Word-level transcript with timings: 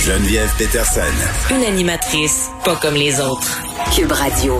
Geneviève 0.00 0.48
Peterson. 0.56 1.54
Une 1.54 1.62
animatrice 1.62 2.50
pas 2.64 2.74
comme 2.76 2.94
les 2.94 3.20
autres. 3.20 3.60
Cube 3.94 4.10
Radio. 4.10 4.54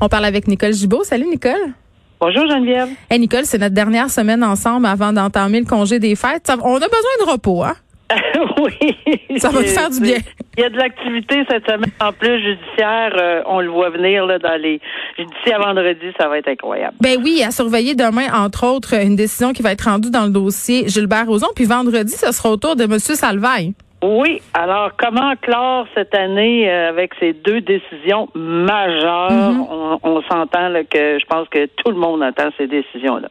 On 0.00 0.08
parle 0.08 0.24
avec 0.24 0.48
Nicole 0.48 0.72
Gibault. 0.72 1.04
Salut 1.04 1.28
Nicole. 1.28 1.72
Bonjour 2.18 2.44
Geneviève. 2.48 2.88
Hey 3.08 3.20
Nicole, 3.20 3.44
c'est 3.44 3.58
notre 3.58 3.76
dernière 3.76 4.10
semaine 4.10 4.42
ensemble 4.42 4.86
avant 4.86 5.12
d'entamer 5.12 5.60
le 5.60 5.64
congé 5.66 6.00
des 6.00 6.16
fêtes. 6.16 6.50
on 6.50 6.74
a 6.74 6.88
besoin 6.88 7.24
de 7.24 7.30
repos, 7.30 7.62
hein? 7.62 7.74
oui. 8.58 9.38
Ça 9.38 9.50
va 9.50 9.62
te 9.62 9.68
faire 9.68 9.90
du 9.90 10.00
bien. 10.00 10.18
Il 10.56 10.62
y 10.62 10.64
a 10.64 10.70
de 10.70 10.76
l'activité 10.76 11.44
cette 11.48 11.64
semaine. 11.64 11.90
En 12.00 12.12
plus, 12.12 12.42
judiciaire, 12.42 13.12
euh, 13.16 13.42
on 13.46 13.60
le 13.60 13.68
voit 13.70 13.90
venir 13.90 14.26
là, 14.26 14.40
dans 14.40 14.60
les. 14.60 14.80
D'ici 15.18 15.52
à 15.54 15.58
vendredi, 15.58 16.06
ça 16.18 16.26
va 16.28 16.38
être 16.38 16.48
incroyable. 16.48 16.96
Ben 17.00 17.20
oui, 17.22 17.44
à 17.46 17.52
surveiller 17.52 17.94
demain, 17.94 18.26
entre 18.34 18.66
autres, 18.66 18.94
une 18.94 19.14
décision 19.14 19.52
qui 19.52 19.62
va 19.62 19.70
être 19.70 19.82
rendue 19.82 20.10
dans 20.10 20.24
le 20.24 20.30
dossier 20.30 20.88
Gilbert 20.88 21.26
Rozon. 21.26 21.48
Puis 21.54 21.64
vendredi, 21.64 22.12
ce 22.12 22.32
sera 22.32 22.50
au 22.50 22.56
tour 22.56 22.74
de 22.74 22.84
M. 22.84 22.98
Salvaille. 22.98 23.74
Oui. 24.02 24.42
Alors, 24.54 24.90
comment 24.96 25.34
clore 25.40 25.86
cette 25.94 26.14
année 26.14 26.70
euh, 26.70 26.90
avec 26.90 27.12
ces 27.18 27.32
deux 27.32 27.60
décisions 27.60 28.28
majeures? 28.34 29.30
Mm-hmm. 29.30 29.66
On, 29.70 29.98
on 30.02 30.22
s'entend 30.22 30.72
que 30.90 31.18
je 31.18 31.26
pense 31.26 31.48
que 31.48 31.66
tout 31.66 31.90
le 31.90 31.96
monde 31.96 32.22
attend 32.22 32.50
ces 32.58 32.66
décisions-là. 32.66 33.28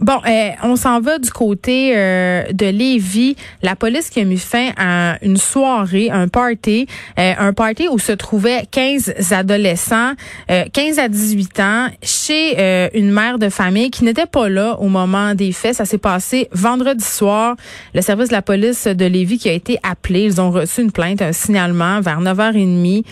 Bon, 0.00 0.18
euh, 0.26 0.50
on 0.62 0.76
s'en 0.76 0.98
va 1.00 1.18
du 1.18 1.30
côté 1.30 1.92
euh, 1.94 2.44
de 2.52 2.64
Lévis. 2.64 3.36
La 3.62 3.76
police 3.76 4.08
qui 4.08 4.20
a 4.20 4.24
mis 4.24 4.38
fin 4.38 4.70
à 4.78 5.18
une 5.20 5.36
soirée, 5.36 6.08
un 6.10 6.26
party, 6.26 6.86
euh, 7.18 7.34
un 7.38 7.52
party 7.52 7.86
où 7.86 7.98
se 7.98 8.12
trouvaient 8.12 8.62
15 8.70 9.32
adolescents, 9.32 10.12
15 10.48 10.98
à 10.98 11.08
18 11.08 11.60
ans, 11.60 11.88
chez 12.02 12.90
une 12.94 13.12
mère 13.12 13.38
de 13.38 13.50
famille 13.50 13.90
qui 13.90 14.04
n'était 14.04 14.26
pas 14.26 14.48
là 14.48 14.78
au 14.80 14.88
moment 14.88 15.34
des 15.34 15.52
faits. 15.52 15.74
Ça 15.74 15.84
s'est 15.84 15.98
passé 15.98 16.48
vendredi 16.52 17.04
soir. 17.04 17.56
Le 17.94 18.00
service 18.00 18.28
de 18.28 18.34
la 18.34 18.42
police 18.42 18.86
de 18.86 19.04
Lévis 19.04 19.38
qui 19.38 19.50
a 19.50 19.52
été 19.52 19.78
appelé, 19.90 20.22
ils 20.22 20.40
ont 20.40 20.50
reçu 20.50 20.82
une 20.82 20.92
plainte, 20.92 21.22
un 21.22 21.32
signalement 21.32 22.00
vers 22.00 22.20
9h30. 22.20 23.04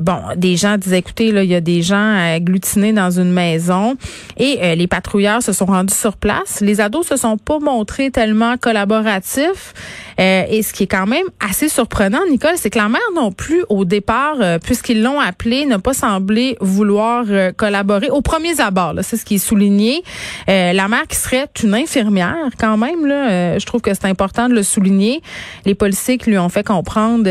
bon, 0.00 0.18
des 0.36 0.56
gens 0.56 0.76
disaient, 0.76 0.98
écoutez, 0.98 1.32
là, 1.32 1.42
il 1.42 1.50
y 1.50 1.54
a 1.54 1.60
des 1.60 1.82
gens 1.82 2.16
agglutinés 2.34 2.92
dans 2.92 3.10
une 3.10 3.32
maison 3.32 3.96
et 4.36 4.76
les 4.76 4.86
patrouilleurs 4.86 5.42
se 5.42 5.52
sont 5.52 5.66
rendus 5.66 5.94
sur 5.94 6.16
place. 6.16 6.60
Les 6.60 6.80
ados 6.80 7.06
se 7.06 7.16
sont 7.16 7.36
pas 7.36 7.58
montrés 7.58 8.10
tellement 8.10 8.56
collaboratifs. 8.56 9.74
Euh, 10.20 10.44
et 10.50 10.62
ce 10.62 10.72
qui 10.72 10.84
est 10.84 10.88
quand 10.88 11.06
même 11.06 11.26
assez 11.38 11.68
surprenant, 11.68 12.20
Nicole, 12.28 12.54
c'est 12.56 12.70
que 12.70 12.78
la 12.78 12.88
mère 12.88 13.00
non 13.14 13.30
plus, 13.30 13.62
au 13.68 13.84
départ, 13.84 14.36
euh, 14.40 14.58
puisqu'ils 14.58 15.02
l'ont 15.02 15.20
appelé, 15.20 15.64
n'a 15.64 15.78
pas 15.78 15.94
semblé 15.94 16.56
vouloir 16.60 17.24
euh, 17.28 17.52
collaborer. 17.52 18.10
Au 18.10 18.20
premier 18.20 18.60
abord, 18.60 18.94
c'est 19.02 19.16
ce 19.16 19.24
qui 19.24 19.36
est 19.36 19.38
souligné. 19.38 20.02
la 20.46 20.88
mère 20.88 21.06
qui 21.06 21.16
serait 21.16 21.46
une 21.62 21.74
infirmière, 21.74 22.50
quand 22.58 22.76
même, 22.76 23.06
là, 23.06 23.58
je 23.58 23.66
trouve 23.66 23.80
que 23.80 23.92
c'est 23.94 24.06
important 24.06 24.48
de 24.48 24.54
le 24.54 24.62
souligner. 24.62 25.22
Les 25.64 25.74
qui 26.18 26.30
lui 26.30 26.38
ont 26.38 26.48
fait 26.48 26.64
comprendre 26.64 27.24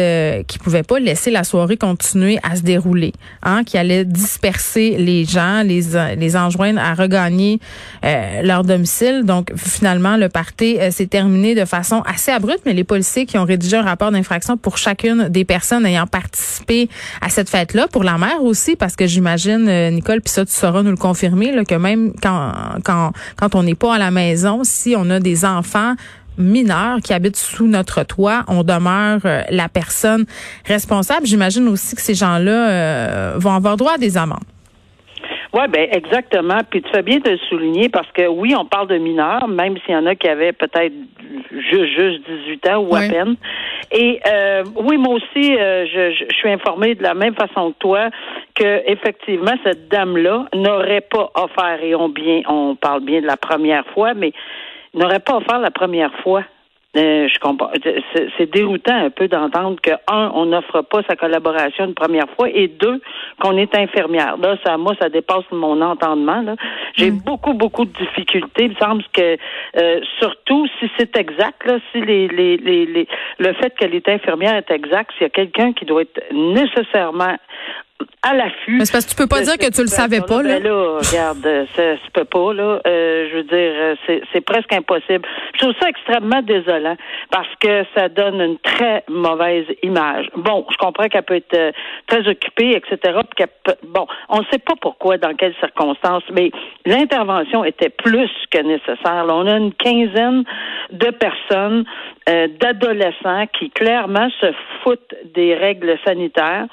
qu'ils 0.43 0.61
pouvaient 0.61 0.83
pas 0.83 0.99
laisser 0.99 1.31
la 1.31 1.43
soirée 1.43 1.77
continuer 1.77 2.39
à 2.43 2.55
se 2.55 2.61
dérouler, 2.61 3.13
hein, 3.43 3.63
qui 3.63 3.77
allait 3.77 4.05
disperser 4.05 4.97
les 4.97 5.25
gens, 5.25 5.63
les, 5.63 5.81
les 6.15 6.35
enjoindre 6.35 6.79
à 6.79 6.93
regagner 6.93 7.59
leur 8.43 8.63
domicile. 8.63 9.23
Donc, 9.25 9.51
finalement, 9.55 10.17
le 10.17 10.29
party 10.29 10.77
s'est 10.91 11.07
terminé 11.07 11.55
de 11.55 11.65
façon 11.65 12.01
assez 12.05 12.31
abrupte, 12.31 12.61
mais 12.65 12.73
les 12.73 12.83
policiers 12.83 13.25
qui 13.25 13.37
ont 13.37 13.45
rédigé 13.45 13.77
un 13.77 13.83
rapport 13.83 14.11
d'infraction 14.11 14.57
pour 14.57 14.77
chacune 14.77 15.29
des 15.29 15.45
personnes 15.45 15.85
ayant 15.85 16.07
participé 16.07 16.89
à 17.21 17.29
cette 17.29 17.49
fête-là, 17.49 17.87
pour 17.87 18.03
la 18.03 18.17
mère 18.17 18.43
aussi, 18.43 18.75
parce 18.75 18.95
que 18.95 19.07
j'imagine, 19.07 19.67
euh, 19.67 19.89
Nicole, 19.91 20.21
puis 20.21 20.31
ça, 20.31 20.45
tu 20.45 20.53
sauras 20.53 20.83
nous 20.83 20.91
le 20.91 20.97
confirmer, 20.97 21.51
là, 21.51 21.63
que 21.65 21.75
même 21.75 22.13
quand, 22.21 22.51
quand, 22.83 23.11
quand 23.35 23.55
on 23.55 23.63
n'est 23.63 23.75
pas 23.75 23.95
à 23.95 23.97
la 23.97 24.11
maison, 24.11 24.61
si 24.63 24.95
on 24.97 25.09
a 25.09 25.19
des 25.19 25.45
enfants, 25.45 25.95
mineurs 26.37 26.99
qui 27.03 27.13
habitent 27.13 27.37
sous 27.37 27.67
notre 27.67 28.03
toit, 28.03 28.43
on 28.47 28.63
demeure 28.63 29.19
euh, 29.25 29.41
la 29.49 29.69
personne 29.69 30.25
responsable. 30.65 31.25
J'imagine 31.25 31.67
aussi 31.67 31.95
que 31.95 32.01
ces 32.01 32.15
gens-là 32.15 32.69
euh, 32.69 33.33
vont 33.37 33.53
avoir 33.53 33.77
droit 33.77 33.93
à 33.93 33.97
des 33.97 34.17
amendes. 34.17 34.43
Oui, 35.53 35.63
ben 35.69 35.87
exactement. 35.91 36.59
Puis 36.69 36.81
tu 36.81 36.89
fais 36.91 37.01
bien 37.01 37.19
de 37.19 37.31
le 37.31 37.37
souligner 37.49 37.89
parce 37.89 38.11
que 38.11 38.27
oui, 38.27 38.53
on 38.55 38.65
parle 38.65 38.87
de 38.87 38.97
mineurs, 38.97 39.47
même 39.47 39.77
s'il 39.85 39.93
y 39.93 39.97
en 39.97 40.05
a 40.05 40.15
qui 40.15 40.27
avaient 40.27 40.51
peut-être 40.51 40.93
juste, 41.51 41.97
juste 41.97 42.19
18 42.45 42.69
ans 42.69 42.77
ou 42.79 42.95
à 42.95 42.99
peine. 43.01 43.35
Et 43.91 44.19
euh, 44.27 44.63
oui, 44.75 44.97
moi 44.97 45.15
aussi, 45.15 45.57
euh, 45.57 45.85
je, 45.85 46.11
je, 46.11 46.35
suis 46.35 46.51
informée 46.51 46.95
de 46.95 47.03
la 47.03 47.13
même 47.13 47.33
façon 47.35 47.71
que 47.71 47.77
toi 47.79 48.09
que 48.55 48.83
effectivement 48.91 49.53
cette 49.63 49.87
dame-là 49.87 50.45
n'aurait 50.53 51.01
pas 51.01 51.31
offert 51.35 51.81
et 51.81 51.95
on 51.95 52.09
bien, 52.09 52.41
on 52.47 52.75
parle 52.75 53.03
bien 53.03 53.21
de 53.21 53.27
la 53.27 53.37
première 53.37 53.85
fois, 53.87 54.13
mais 54.13 54.33
n'aurait 54.93 55.19
pas 55.19 55.37
offert 55.37 55.59
la 55.59 55.71
première 55.71 56.13
fois 56.23 56.43
euh, 56.95 57.27
je 57.31 57.39
comprends. 57.39 57.69
C'est 58.37 58.51
déroutant 58.51 58.95
un 58.95 59.09
peu 59.09 59.27
d'entendre 59.27 59.79
que 59.81 59.91
un, 60.07 60.31
on 60.33 60.47
n'offre 60.47 60.81
pas 60.81 61.01
sa 61.07 61.15
collaboration 61.15 61.85
une 61.85 61.93
première 61.93 62.29
fois, 62.35 62.49
et 62.49 62.67
deux, 62.67 63.01
qu'on 63.39 63.57
est 63.57 63.75
infirmière. 63.75 64.37
Là, 64.37 64.57
ça, 64.65 64.77
moi, 64.77 64.93
ça 64.99 65.09
dépasse 65.09 65.43
mon 65.51 65.81
entendement. 65.81 66.55
j'ai 66.95 67.11
mm. 67.11 67.19
beaucoup, 67.19 67.53
beaucoup 67.53 67.85
de 67.85 67.91
difficultés. 67.91 68.65
Il 68.65 68.71
me 68.71 68.75
semble 68.75 69.03
que, 69.13 69.37
euh, 69.77 69.99
surtout 70.19 70.65
si 70.79 70.89
c'est 70.97 71.15
exact, 71.17 71.65
là, 71.65 71.77
si 71.91 72.01
les, 72.01 72.29
les, 72.29 72.57
les, 72.57 73.07
le 73.37 73.53
fait 73.53 73.75
qu'elle 73.77 73.93
est 73.93 74.07
infirmière 74.09 74.55
est 74.55 74.71
exact, 74.71 75.11
s'il 75.13 75.23
y 75.23 75.25
a 75.25 75.29
quelqu'un 75.29 75.73
qui 75.73 75.85
doit 75.85 76.01
être 76.01 76.23
nécessairement 76.31 77.35
à 78.21 78.33
l'affût. 78.33 78.77
Mais 78.77 78.85
c'est 78.85 78.91
parce 78.91 79.05
que 79.05 79.11
tu 79.11 79.15
peux 79.15 79.27
pas 79.27 79.41
dire 79.41 79.57
que 79.57 79.71
tu 79.71 79.81
le 79.81 79.87
savais 79.87 80.21
pas, 80.21 80.41
là. 80.41 80.59
Ben 80.59 80.63
là, 80.63 80.99
regarde, 80.99 81.67
ça 81.75 81.97
se 81.97 82.11
peut 82.13 82.25
pas, 82.25 82.53
là. 82.53 82.81
Euh, 82.85 83.27
je 83.29 83.35
veux 83.37 83.43
dire, 83.43 83.73
euh, 83.73 83.95
c'est, 84.05 84.21
c'est 84.33 84.41
presque 84.41 84.73
impossible. 84.73 85.27
Je 85.53 85.59
trouve 85.59 85.73
ça 85.79 85.89
extrêmement 85.89 86.41
désolant 86.41 86.97
parce 87.31 87.47
que 87.59 87.83
ça 87.95 88.09
donne 88.09 88.41
une 88.41 88.57
très 88.59 89.03
mauvaise 89.07 89.65
image. 89.83 90.27
Bon, 90.35 90.65
je 90.69 90.77
comprends 90.77 91.07
qu'elle 91.07 91.23
peut 91.23 91.35
être 91.35 91.53
euh, 91.53 91.71
très 92.07 92.27
occupée, 92.27 92.75
etc. 92.75 93.19
bon, 93.83 94.07
on 94.29 94.39
ne 94.39 94.45
sait 94.51 94.59
pas 94.59 94.75
pourquoi, 94.81 95.17
dans 95.17 95.33
quelles 95.35 95.55
circonstances, 95.59 96.23
mais 96.33 96.51
l'intervention 96.85 97.63
était 97.63 97.89
plus 97.89 98.31
que 98.51 98.61
nécessaire. 98.61 99.25
Là, 99.25 99.35
on 99.35 99.47
a 99.47 99.57
une 99.57 99.73
quinzaine 99.73 100.43
de 100.91 101.09
personnes, 101.11 101.85
d'adolescents 102.59 103.47
qui 103.57 103.69
clairement 103.69 104.29
se 104.41 104.47
foutent 104.83 105.15
des 105.33 105.55
règles 105.55 105.97
sanitaires 106.05 106.67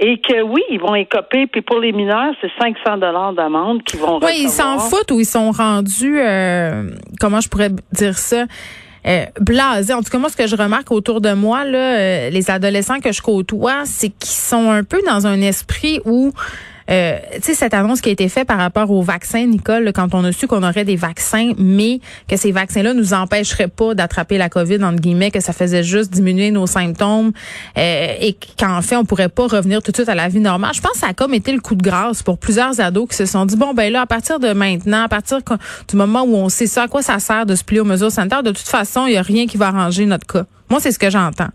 et 0.00 0.20
que 0.20 0.42
oui, 0.42 0.62
ils 0.70 0.80
vont 0.80 0.94
écoper. 0.94 1.46
Puis 1.46 1.62
pour 1.62 1.78
les 1.78 1.92
mineurs, 1.92 2.32
c'est 2.40 2.50
500 2.60 2.98
dollars 2.98 3.32
d'amende 3.32 3.82
qu'ils 3.82 4.00
vont 4.00 4.20
Oui, 4.22 4.42
ils 4.42 4.50
s'en 4.50 4.78
foutent 4.78 5.10
ou 5.10 5.20
ils 5.20 5.26
sont 5.26 5.50
rendus, 5.50 6.20
euh, 6.20 6.90
comment 7.20 7.40
je 7.40 7.48
pourrais 7.48 7.70
dire 7.92 8.16
ça? 8.16 8.44
Euh, 9.06 9.24
blasés. 9.40 9.94
En 9.94 10.02
tout 10.02 10.10
cas, 10.10 10.18
moi, 10.18 10.28
ce 10.28 10.36
que 10.36 10.46
je 10.46 10.56
remarque 10.56 10.90
autour 10.90 11.20
de 11.20 11.32
moi, 11.32 11.64
là, 11.64 11.78
euh, 11.78 12.30
les 12.30 12.50
adolescents 12.50 13.00
que 13.00 13.12
je 13.12 13.22
côtoie, 13.22 13.84
c'est 13.84 14.10
qu'ils 14.10 14.28
sont 14.28 14.70
un 14.70 14.84
peu 14.84 15.00
dans 15.06 15.26
un 15.26 15.40
esprit 15.40 16.00
où 16.04 16.32
euh, 16.90 17.18
tu 17.34 17.42
sais, 17.42 17.54
cette 17.54 17.74
annonce 17.74 18.00
qui 18.00 18.08
a 18.08 18.12
été 18.12 18.28
faite 18.28 18.46
par 18.46 18.58
rapport 18.58 18.90
aux 18.90 19.02
vaccins, 19.02 19.44
Nicole, 19.46 19.92
quand 19.94 20.14
on 20.14 20.24
a 20.24 20.32
su 20.32 20.46
qu'on 20.46 20.62
aurait 20.62 20.84
des 20.84 20.96
vaccins, 20.96 21.52
mais 21.58 22.00
que 22.28 22.36
ces 22.36 22.52
vaccins-là 22.52 22.94
nous 22.94 23.12
empêcheraient 23.14 23.68
pas 23.68 23.94
d'attraper 23.94 24.38
la 24.38 24.48
COVID, 24.48 24.82
entre 24.82 25.00
guillemets, 25.00 25.30
que 25.30 25.40
ça 25.40 25.52
faisait 25.52 25.82
juste 25.82 26.12
diminuer 26.12 26.50
nos 26.50 26.66
symptômes 26.66 27.32
euh, 27.76 28.14
et 28.20 28.36
qu'en 28.58 28.80
fait, 28.82 28.96
on 28.96 29.04
pourrait 29.04 29.28
pas 29.28 29.46
revenir 29.46 29.82
tout 29.82 29.90
de 29.90 29.96
suite 29.96 30.08
à 30.08 30.14
la 30.14 30.28
vie 30.28 30.40
normale. 30.40 30.72
Je 30.74 30.80
pense 30.80 30.92
que 30.92 30.98
ça 30.98 31.08
a 31.08 31.14
comme 31.14 31.34
été 31.34 31.52
le 31.52 31.60
coup 31.60 31.74
de 31.74 31.82
grâce 31.82 32.22
pour 32.22 32.38
plusieurs 32.38 32.80
ados 32.80 33.08
qui 33.08 33.16
se 33.16 33.26
sont 33.26 33.44
dit, 33.44 33.56
bon, 33.56 33.74
ben 33.74 33.92
là, 33.92 34.02
à 34.02 34.06
partir 34.06 34.40
de 34.40 34.52
maintenant, 34.52 35.02
à 35.02 35.08
partir 35.08 35.40
du 35.88 35.96
moment 35.96 36.22
où 36.22 36.36
on 36.36 36.48
sait 36.48 36.66
ça, 36.66 36.84
à 36.84 36.88
quoi 36.88 37.02
ça 37.02 37.18
sert 37.18 37.46
de 37.46 37.54
se 37.54 37.64
plier 37.64 37.80
aux 37.80 37.84
mesures 37.84 38.12
sanitaires, 38.12 38.42
de 38.42 38.50
toute 38.50 38.68
façon, 38.68 39.06
il 39.06 39.12
y 39.12 39.16
a 39.16 39.22
rien 39.22 39.46
qui 39.46 39.56
va 39.56 39.68
arranger 39.68 40.06
notre 40.06 40.26
cas. 40.26 40.44
Moi, 40.70 40.80
c'est 40.80 40.92
ce 40.92 40.98
que 40.98 41.10
j'entends. 41.10 41.48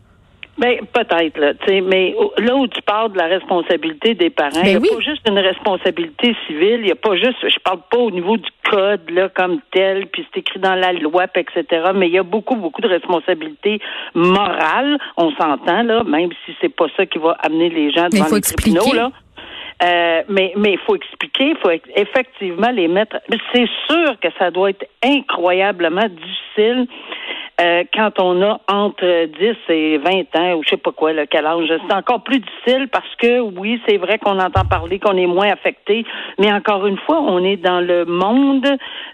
Ben, 0.55 0.79
peut-être, 0.93 1.39
là, 1.39 1.55
tu 1.55 1.65
sais, 1.65 1.81
mais 1.81 2.13
là 2.37 2.55
où 2.55 2.67
tu 2.67 2.79
parles 2.83 3.11
de 3.11 3.17
la 3.17 3.25
responsabilité 3.25 4.13
des 4.13 4.29
parents, 4.29 4.61
ben 4.61 4.67
il 4.67 4.79
n'y 4.79 4.87
a 4.87 4.93
pas 4.93 4.99
juste 4.99 5.27
une 5.27 5.39
responsabilité 5.39 6.35
civile, 6.45 6.79
il 6.81 6.85
n'y 6.85 6.91
a 6.91 6.95
pas 6.95 7.15
juste, 7.15 7.37
je 7.41 7.57
parle 7.63 7.79
pas 7.89 7.97
au 7.97 8.11
niveau 8.11 8.37
du 8.37 8.49
code, 8.69 9.09
là, 9.09 9.29
comme 9.29 9.61
tel, 9.71 10.05
puis 10.07 10.23
c'est 10.31 10.41
écrit 10.41 10.59
dans 10.59 10.75
la 10.75 10.93
loi, 10.93 11.25
etc., 11.33 11.65
mais 11.95 12.07
il 12.07 12.13
y 12.13 12.19
a 12.19 12.23
beaucoup, 12.23 12.55
beaucoup 12.55 12.81
de 12.81 12.87
responsabilités 12.87 13.79
morales, 14.13 14.99
on 15.17 15.31
s'entend, 15.31 15.81
là, 15.81 16.03
même 16.03 16.29
si 16.45 16.55
c'est 16.61 16.73
pas 16.73 16.85
ça 16.95 17.07
qui 17.07 17.17
va 17.17 17.31
amener 17.39 17.69
les 17.69 17.91
gens 17.91 18.09
devant 18.09 18.35
les 18.35 18.41
tribunaux, 18.41 18.93
là. 18.93 19.11
Euh, 19.83 20.21
mais 20.29 20.53
mais 20.55 20.73
il 20.73 20.79
faut 20.85 20.95
expliquer, 20.95 21.49
il 21.49 21.57
faut 21.57 21.71
effectivement 21.95 22.69
les 22.69 22.87
mettre. 22.87 23.17
C'est 23.53 23.67
sûr 23.89 24.17
que 24.21 24.27
ça 24.37 24.51
doit 24.51 24.69
être 24.69 24.85
incroyablement 25.03 26.07
difficile 26.07 26.87
euh, 27.61 27.83
quand 27.93 28.19
on 28.19 28.41
a 28.41 28.59
entre 28.67 29.25
10 29.25 29.55
et 29.69 29.97
20 29.99 30.35
ans, 30.35 30.55
ou 30.55 30.63
je 30.63 30.69
sais 30.69 30.77
pas 30.77 30.91
quoi, 30.91 31.13
le 31.13 31.27
quel 31.27 31.45
âge, 31.45 31.71
c'est 31.87 31.93
encore 31.93 32.23
plus 32.23 32.39
difficile 32.39 32.87
parce 32.91 33.15
que 33.17 33.39
oui, 33.41 33.79
c'est 33.87 33.97
vrai 33.97 34.17
qu'on 34.17 34.39
entend 34.39 34.65
parler 34.65 34.97
qu'on 34.97 35.15
est 35.17 35.27
moins 35.27 35.49
affecté, 35.49 36.03
mais 36.39 36.51
encore 36.51 36.87
une 36.87 36.97
fois, 36.97 37.21
on 37.21 37.43
est 37.43 37.57
dans 37.57 37.79
le 37.79 38.05
monde, 38.05 38.67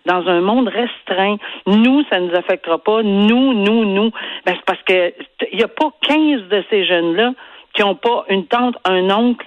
dans 0.06 0.26
un 0.28 0.40
monde 0.40 0.70
restreint. 0.70 1.36
Nous, 1.68 2.04
ça 2.10 2.22
nous 2.22 2.34
affectera 2.34 2.78
pas. 2.78 3.04
Nous, 3.04 3.54
nous, 3.54 3.84
nous. 3.84 4.12
Ben, 4.46 4.56
c'est 4.56 4.66
parce 4.66 4.84
que 4.84 5.14
il 5.52 5.58
n'y 5.58 5.64
a 5.64 5.68
pas 5.68 5.92
15 6.02 6.44
de 6.50 6.64
ces 6.70 6.86
jeunes-là 6.86 7.34
qui 7.74 7.82
n'ont 7.82 7.96
pas 7.96 8.26
une 8.30 8.46
tante, 8.46 8.76
un 8.86 9.10
oncle, 9.12 9.46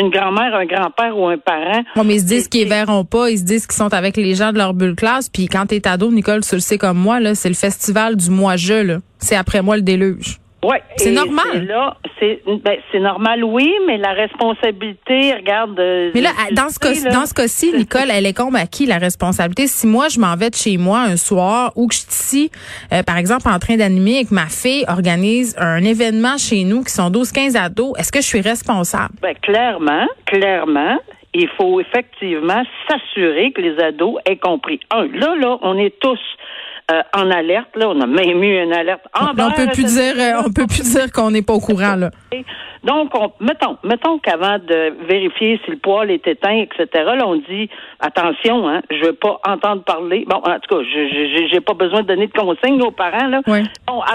une 0.00 0.10
grand-mère, 0.10 0.54
un 0.54 0.66
grand-père 0.66 1.16
ou 1.16 1.28
un 1.28 1.38
parent. 1.38 1.82
Bon, 1.94 2.04
mais 2.04 2.16
ils 2.16 2.20
se 2.20 2.26
disent 2.26 2.48
qu'ils 2.48 2.68
verront 2.68 3.04
pas, 3.04 3.30
ils 3.30 3.38
se 3.38 3.44
disent 3.44 3.66
qu'ils 3.66 3.76
sont 3.76 3.94
avec 3.94 4.16
les 4.16 4.34
gens 4.34 4.52
de 4.52 4.58
leur 4.58 4.74
bulle 4.74 4.96
classe. 4.96 5.28
Puis 5.28 5.46
quand 5.46 5.66
t'es 5.66 5.86
ado, 5.86 6.10
Nicole, 6.10 6.44
tu 6.44 6.54
le 6.56 6.60
sais 6.60 6.78
comme 6.78 6.98
moi, 6.98 7.20
là, 7.20 7.34
c'est 7.34 7.48
le 7.48 7.54
festival 7.54 8.16
du 8.16 8.30
moi-je, 8.30 8.74
là. 8.74 8.98
C'est 9.18 9.36
après 9.36 9.62
moi 9.62 9.76
le 9.76 9.82
déluge. 9.82 10.40
Ouais, 10.64 10.82
c'est 10.96 11.10
normal. 11.10 11.66
Là, 11.66 11.96
c'est 12.18 12.42
ben, 12.46 12.76
c'est 12.90 13.00
normal, 13.00 13.44
oui, 13.44 13.72
mais 13.86 13.98
la 13.98 14.12
responsabilité, 14.12 15.34
regarde. 15.34 15.78
Euh, 15.78 16.10
mais 16.14 16.22
là, 16.22 16.30
dans 16.52 16.68
ce 16.68 16.78
cas, 16.78 16.92
dans 17.10 17.26
ce 17.26 17.34
cas-ci, 17.34 17.72
Nicole, 17.72 18.10
elle 18.10 18.26
est 18.26 18.32
comme 18.32 18.56
à 18.56 18.66
qui 18.66 18.86
la 18.86 18.98
responsabilité? 18.98 19.66
Si 19.66 19.86
moi, 19.86 20.08
je 20.08 20.18
m'en 20.18 20.36
vais 20.36 20.50
de 20.50 20.54
chez 20.54 20.78
moi 20.78 21.00
un 21.00 21.16
soir 21.16 21.72
ou 21.76 21.86
que 21.86 21.94
je 21.94 22.00
suis 22.00 22.08
ici, 22.08 22.50
euh, 22.92 23.02
par 23.02 23.18
exemple, 23.18 23.48
en 23.48 23.58
train 23.58 23.76
d'animer 23.76 24.20
et 24.20 24.24
que 24.24 24.34
ma 24.34 24.46
fille 24.46 24.84
organise 24.88 25.54
un 25.58 25.82
événement 25.82 26.38
chez 26.38 26.64
nous 26.64 26.82
qui 26.82 26.92
sont 26.92 27.10
12-15 27.10 27.56
ados, 27.56 27.92
est-ce 27.98 28.10
que 28.10 28.20
je 28.20 28.26
suis 28.26 28.40
responsable? 28.40 29.14
Ben 29.20 29.34
clairement, 29.42 30.06
clairement. 30.26 30.98
Il 31.36 31.48
faut 31.56 31.80
effectivement 31.80 32.62
s'assurer 32.88 33.50
que 33.50 33.60
les 33.60 33.76
ados 33.82 34.20
aient 34.24 34.36
compris. 34.36 34.78
Un, 34.92 35.08
là, 35.08 35.34
là, 35.34 35.58
on 35.62 35.76
est 35.76 35.98
tous 35.98 36.20
euh, 36.90 37.02
en 37.14 37.30
alerte. 37.30 37.68
Là, 37.76 37.88
on 37.88 38.00
a 38.00 38.06
même 38.06 38.42
eu 38.42 38.62
une 38.62 38.72
alerte. 38.72 39.00
En 39.18 39.30
on 39.30 39.50
peut 39.50 39.66
plus 39.72 39.84
dire, 39.84 40.14
euh, 40.18 40.42
on 40.44 40.52
peut 40.52 40.66
plus 40.66 40.82
dire 40.82 41.10
qu'on 41.12 41.30
n'est 41.30 41.42
pas 41.42 41.54
au 41.54 41.60
courant 41.60 41.96
là. 41.96 42.10
Donc, 42.84 43.12
on, 43.14 43.32
mettons, 43.40 43.78
mettons 43.82 44.18
qu'avant 44.18 44.58
de 44.58 44.92
vérifier 45.08 45.58
si 45.64 45.70
le 45.70 45.78
poêle 45.78 46.10
est 46.10 46.26
éteint, 46.26 46.56
etc. 46.56 46.86
Là, 47.16 47.26
on 47.26 47.36
dit 47.36 47.70
attention, 47.98 48.68
hein, 48.68 48.82
je 48.90 49.06
veux 49.06 49.14
pas 49.14 49.40
entendre 49.46 49.82
parler. 49.84 50.26
Bon, 50.28 50.36
en 50.36 50.58
tout 50.60 50.76
cas, 50.76 50.82
je 50.82 51.46
j'ai 51.50 51.60
pas 51.60 51.72
besoin 51.72 52.02
de 52.02 52.08
donner 52.08 52.26
de 52.26 52.32
consignes 52.32 52.82
aux 52.82 52.90
parents 52.90 53.28
là. 53.28 53.40
Oui. 53.46 53.62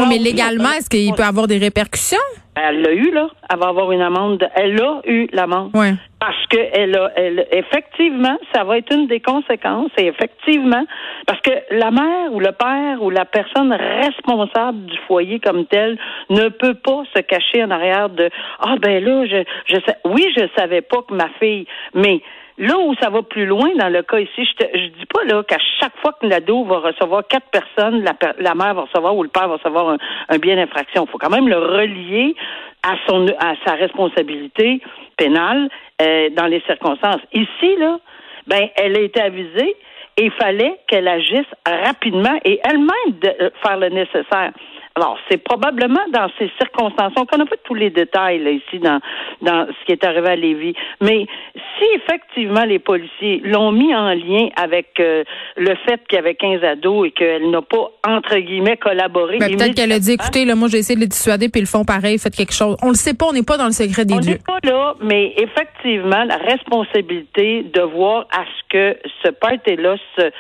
mais 0.08 0.20
légalement, 0.20 0.72
est-ce 0.72 0.90
qu'il 0.90 1.12
peut 1.16 1.24
avoir 1.24 1.48
des 1.48 1.58
répercussions? 1.58 2.18
Elle 2.56 2.82
l'a 2.82 2.92
eu, 2.92 3.12
là. 3.12 3.30
Elle 3.52 3.58
va 3.58 3.70
avoir 3.70 3.92
une 3.92 4.02
amende. 4.02 4.48
Elle 4.56 4.80
a 4.80 5.02
eu 5.06 5.28
l'amende. 5.34 5.72
Oui. 5.74 5.88
Parce 6.20 6.46
que 6.48 6.58
elle 6.74 6.98
a, 6.98 7.12
elle, 7.16 7.48
effectivement, 7.52 8.38
ça 8.54 8.66
va 8.66 8.78
être 8.78 8.94
une 8.94 9.08
des 9.08 9.22
conséquences. 9.22 9.92
Et 9.98 10.08
effectivement, 10.08 10.84
parce 11.26 11.40
que 11.42 11.52
la 11.72 11.92
mère 11.92 12.34
ou 12.34 12.40
le 12.40 12.52
père 12.52 13.02
ou 13.02 13.10
la 13.10 13.26
personne 13.26 13.72
responsable 13.72 14.86
du 14.86 14.98
foyer 15.08 15.40
comme 15.40 15.66
tel 15.66 15.98
ne 16.30 16.50
peut 16.50 16.74
pas 16.74 17.04
se 17.16 17.22
cacher 17.22 17.64
en 17.64 17.72
arrière 17.72 18.10
de 18.10 18.30
ah 18.60 18.76
ben 18.82 19.04
là, 19.04 19.26
je, 19.26 19.44
je 19.66 19.76
sais, 19.86 19.96
oui, 20.06 20.28
je 20.36 20.44
savais 20.58 20.82
pas 20.82 21.02
que 21.08 21.14
ma 21.14 21.30
fille, 21.40 21.66
mais 21.94 22.22
Là 22.60 22.78
où 22.78 22.94
ça 23.02 23.10
va 23.10 23.22
plus 23.22 23.46
loin 23.46 23.70
dans 23.78 23.88
le 23.88 24.04
cas 24.04 24.20
ici, 24.20 24.44
je, 24.44 24.66
je 24.74 24.88
dis 24.88 25.06
pas 25.06 25.24
là 25.24 25.42
qu'à 25.44 25.58
chaque 25.80 25.96
fois 26.02 26.12
que 26.20 26.28
l'ado 26.28 26.66
va 26.66 26.80
recevoir 26.80 27.26
quatre 27.26 27.48
personnes, 27.48 28.04
la, 28.04 28.14
la, 28.38 28.54
mère 28.54 28.74
va 28.74 28.82
recevoir 28.82 29.16
ou 29.16 29.24
le 29.24 29.30
père 29.30 29.48
va 29.48 29.56
recevoir 29.56 29.98
un, 30.28 30.38
bien 30.40 30.58
d'infraction. 30.58 31.06
Il 31.08 31.10
faut 31.10 31.18
quand 31.18 31.30
même 31.30 31.48
le 31.48 31.58
relier 31.58 32.36
à 32.84 32.96
son 33.08 33.28
à 33.40 33.54
sa 33.66 33.76
responsabilité 33.76 34.82
pénale 35.16 35.70
euh, 36.02 36.30
dans 36.32 36.48
les 36.48 36.62
circonstances. 36.68 37.22
Ici 37.32 37.78
là, 37.78 37.98
ben 38.46 38.68
elle 38.76 38.98
a 38.98 39.02
été 39.02 39.22
avisée 39.22 39.78
et 40.18 40.26
il 40.26 40.32
fallait 40.32 40.78
qu'elle 40.88 41.08
agisse 41.08 41.48
rapidement 41.66 42.38
et 42.44 42.60
elle-même 42.66 43.20
de 43.22 43.36
euh, 43.42 43.50
faire 43.64 43.78
le 43.78 43.88
nécessaire. 43.88 44.52
Alors, 45.00 45.18
c'est 45.30 45.38
probablement 45.38 46.04
dans 46.12 46.28
ces 46.38 46.52
circonstances. 46.60 47.14
On 47.16 47.26
connaît 47.26 47.46
pas 47.46 47.56
tous 47.64 47.74
les 47.74 47.90
détails 47.90 48.40
là, 48.44 48.50
ici 48.50 48.80
dans, 48.80 49.00
dans 49.42 49.66
ce 49.68 49.86
qui 49.86 49.94
est 49.94 50.04
arrivé 50.04 50.28
à 50.28 50.36
Lévis. 50.36 50.74
Mais 51.00 51.26
si 51.56 51.86
effectivement 51.96 52.66
les 52.66 52.80
policiers 52.80 53.42
l'ont 53.46 53.72
mis 53.72 53.96
en 53.96 54.10
lien 54.10 54.50
avec 54.58 54.88
euh, 55.00 55.24
le 55.56 55.74
fait 55.88 56.02
qu'il 56.10 56.18
y 56.18 56.20
avait 56.20 56.36
15 56.36 56.66
ados 56.66 57.08
et 57.08 57.12
qu'elle 57.12 57.50
n'a 57.50 57.62
pas, 57.62 57.92
entre 58.06 58.36
guillemets, 58.40 58.76
collaboré. 58.76 59.38
Ben, 59.38 59.56
peut-être 59.56 59.74
qu'elle 59.74 59.94
a 59.94 60.00
dit, 60.00 60.12
écoutez, 60.12 60.44
là, 60.44 60.56
moi, 60.56 60.68
j'ai 60.70 60.80
essayé 60.80 60.96
de 60.96 61.02
les 61.02 61.08
dissuader, 61.08 61.48
puis 61.48 61.62
ils 61.62 61.68
font 61.68 61.86
pareil, 61.86 62.20
faites 62.20 62.36
quelque 62.36 62.54
chose. 62.54 62.76
On 62.84 62.90
le 62.90 62.96
sait 62.96 63.14
pas, 63.14 63.28
on 63.28 63.34
n'est 63.34 63.44
pas 63.44 63.58
dans 63.58 63.68
le 63.68 63.72
secret 63.72 64.04
des 64.04 64.18
dieux. 64.18 64.38
On 64.50 64.54
n'est 64.54 64.60
pas 64.60 64.70
là, 64.70 64.96
mais 65.02 65.34
effectivement, 65.38 66.26
la 66.26 66.38
responsabilité 66.38 67.64
de 67.64 67.82
voir 67.82 68.28
à 68.34 68.44
ce 68.44 68.64
que 68.70 69.00
ce 69.24 69.32
party-là 69.32 69.96
se, 70.18 70.32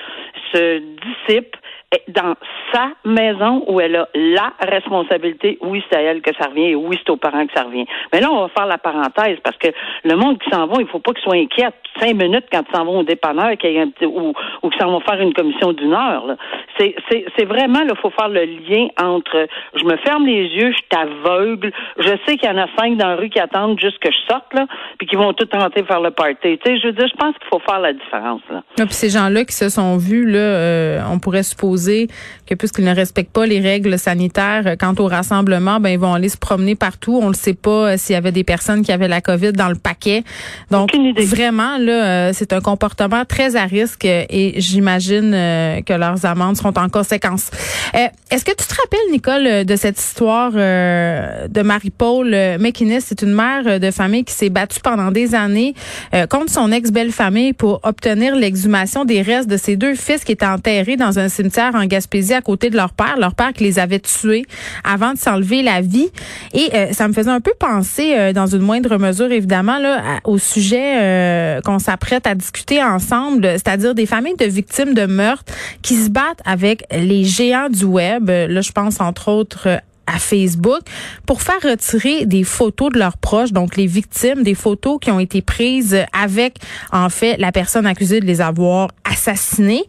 se 0.52 0.80
dissipe 0.80 1.56
dans 2.10 2.36
sa 2.72 2.90
maison 3.04 3.64
où 3.68 3.80
elle 3.80 3.96
a 3.96 4.08
la 4.14 4.54
responsabilité, 4.60 5.58
oui, 5.62 5.84
c'est 5.90 5.98
à 5.98 6.02
elle 6.02 6.22
que 6.22 6.32
ça 6.40 6.50
revient 6.50 6.70
et 6.70 6.76
oui, 6.76 6.98
c'est 7.00 7.10
aux 7.10 7.18
parents 7.18 7.46
que 7.48 7.54
ça 7.54 7.64
revient. 7.64 7.86
Mais 8.14 8.22
là, 8.22 8.32
on 8.32 8.42
va 8.42 8.50
faire 8.50 8.68
la 8.68 8.78
parenthèse 8.78 9.40
parce 9.44 9.58
que 9.58 9.70
le 10.04 10.16
monde 10.16 10.38
qui 10.40 10.50
s'en 10.52 10.68
va, 10.68 10.76
il 10.80 10.88
faut 10.88 11.00
pas 11.00 11.14
qu'ils 11.14 11.24
soient 11.24 11.36
inquiets 11.36 11.70
cinq 12.00 12.16
minutes 12.16 12.46
quand 12.52 12.64
ils 12.68 12.76
s'en 12.76 12.86
vont 12.86 13.00
au 13.00 13.04
dépanneur 13.04 13.50
ou, 13.50 14.34
ou 14.64 14.70
qu'ils 14.70 14.82
s'en 14.82 14.92
vont 14.92 15.02
faire 15.02 15.20
une 15.20 15.34
commission 15.34 15.74
d'une 15.74 15.94
heure. 15.94 16.36
C'est 16.78 17.46
vraiment, 17.46 17.80
il 17.82 17.98
faut 18.02 18.12
faire 18.12 18.30
le 18.30 18.46
lien 18.46 18.88
entre 19.02 19.48
je 19.76 19.84
me 19.84 19.98
ferme 19.98 20.26
les 20.26 20.48
yeux, 20.48 20.72
je 20.72 20.82
t'aveugle, 20.90 21.72
je 21.98 22.10
sais 22.26 22.38
qu'il 22.38 22.50
y 22.50 22.52
en 22.52 22.58
a 22.58 22.68
cinq 22.78 22.98
dans 22.98 23.08
la 23.08 23.16
rue 23.16 23.30
qui 23.30 23.40
attendent 23.40 23.80
juste 23.80 24.00
que 24.00 24.10
je 24.12 24.32
sorte, 24.32 24.54
là, 24.54 24.66
puis 24.98 25.08
qui 25.08 25.16
vont 25.16 25.34
tout 25.34 25.46
tenter 25.46 25.82
de 25.82 25.88
faire 25.88 26.02
le 26.02 26.12
party. 26.12 26.36
Tu 26.42 26.60
sais, 26.66 26.80
je 26.80 26.88
veux 26.88 26.94
dire, 26.94 27.08
je 27.08 27.18
pense 27.18 27.36
qu'il 27.38 27.48
faut 27.50 27.60
faire 27.60 27.80
la 27.80 27.94
différence. 27.94 28.42
Là. 28.50 28.62
puis 28.76 28.94
ces 28.94 29.10
gens-là 29.10 29.46
qui 29.46 29.56
se 29.56 29.70
sont 29.70 29.98
vus, 29.98 30.26
là, 30.26 30.40
euh, 30.40 31.02
on 31.12 31.20
pourrait 31.20 31.44
supposer 31.44 32.08
que 32.48 32.56
puisqu'ils 32.56 32.86
ne 32.86 32.96
respectent 32.96 33.34
pas 33.34 33.46
les 33.46 33.60
règles 33.60 33.98
sanitaires 33.98 34.64
euh, 34.66 34.76
quant 34.80 34.94
au 35.00 35.08
rassemblement, 35.08 35.80
ben 35.80 35.90
ils 35.90 36.00
vont 36.00 36.14
aller 36.14 36.30
se 36.30 36.38
promener 36.38 36.76
partout. 36.76 37.20
On 37.22 37.30
ne 37.30 37.34
sait 37.34 37.54
pas 37.54 37.94
euh, 37.94 37.98
s'il 37.98 38.14
y 38.14 38.18
avait 38.18 38.32
des 38.32 38.44
personnes 38.44 38.82
qui 38.82 38.92
avaient 38.92 39.08
la 39.08 39.22
COVID 39.22 39.54
dans 39.54 39.70
le 39.70 39.76
paquet. 39.76 40.24
Donc 40.72 40.92
vraiment 41.18 41.78
euh, 41.88 42.32
c'est 42.34 42.54
un 42.54 42.62
comportement 42.62 43.24
très 43.26 43.56
à 43.56 43.66
risque 43.66 44.06
et 44.06 44.54
j'imagine 44.58 45.32
que 45.32 45.94
leurs 45.94 46.26
amendes 46.26 46.58
seront 46.58 46.74
en 46.76 46.90
conséquence. 46.90 47.52
Est-ce 47.94 48.44
que 48.44 48.52
tu 48.52 48.66
te 48.66 48.76
rappelles 48.76 49.12
Nicole 49.12 49.66
de 49.66 49.76
cette 49.76 50.00
histoire 50.00 50.52
de 50.52 51.62
Marie-Paul 51.62 52.30
McInnes, 52.60 53.00
c'est 53.02 53.22
une 53.22 53.34
mère 53.34 53.80
de 53.80 53.92
famille 53.92 54.24
qui 54.24 54.34
s'est 54.34 54.50
battue 54.50 54.80
pendant 54.82 55.12
des 55.12 55.36
années 55.36 55.74
contre 56.30 56.52
son 56.52 56.72
ex-belle-famille 56.72 57.54
pour 57.54 57.80
obtenir 57.84 58.36
l'exhumation 58.36 59.06
des 59.06 59.22
restes 59.22 59.50
de 59.50 59.58
ses 59.58 59.76
deux 59.76 59.96
fils 59.96 60.24
qui 60.24 60.32
étaient 60.32 60.46
enterrés 60.46 60.98
dans 60.98 61.20
un 61.20 61.30
cimetière 61.30 61.76
en 61.76 61.86
Gaspésie 61.86 62.34
à 62.34 62.42
côté 62.42 62.70
de 62.70 62.76
leur 62.76 62.94
père, 62.94 63.18
leur 63.18 63.36
père 63.36 63.54
qui 63.54 63.64
les 63.64 63.80
avait 63.80 64.00
tués 64.00 64.46
avant 64.84 65.14
de 65.14 65.18
s'enlever 65.18 65.62
la 65.62 65.82
vie. 65.82 66.10
Et 66.54 66.70
euh, 66.74 66.94
ça 66.94 67.08
me 67.08 67.14
faisait 67.14 67.30
un 67.30 67.42
peu 67.42 67.54
penser, 67.58 68.16
euh, 68.18 68.34
dans 68.34 68.48
une 68.48 68.62
moindre 68.62 68.98
mesure 68.98 69.32
évidemment, 69.32 69.78
là, 69.80 70.20
au 70.24 70.38
sujet 70.38 71.00
euh, 71.00 71.62
qu'on 71.70 71.78
s'apprête 71.78 72.26
à 72.26 72.34
discuter 72.34 72.84
ensemble, 72.84 73.46
c'est-à-dire 73.46 73.94
des 73.94 74.08
familles 74.08 74.36
de 74.36 74.46
victimes 74.46 74.96
de 74.96 75.06
meurtres 75.06 75.54
qui 75.84 75.96
se 75.96 76.10
battent 76.10 76.42
avec 76.44 76.84
les 76.92 77.24
géants 77.26 77.70
du 77.70 77.86
web. 77.86 78.28
Là, 78.28 78.62
je 78.62 78.72
pense 78.72 79.00
entre 79.00 79.28
autres 79.30 79.80
à 80.10 80.20
Facebook 80.20 80.82
pour 81.26 81.42
faire 81.42 81.62
retirer 81.64 82.26
des 82.26 82.44
photos 82.44 82.92
de 82.92 83.00
leurs 83.00 83.18
proches, 83.18 83.52
donc 83.52 83.78
les 83.78 83.86
victimes, 83.86 84.44
des 84.44 84.56
photos 84.56 84.98
qui 85.00 85.12
ont 85.12 85.20
été 85.20 85.42
prises 85.42 85.98
avec 86.14 86.58
en 86.92 87.10
fait 87.10 87.38
la 87.38 87.52
personne 87.52 87.86
accusée 87.86 88.20
de 88.20 88.26
les 88.26 88.42
avoir 88.42 88.90
assassinés. 89.10 89.84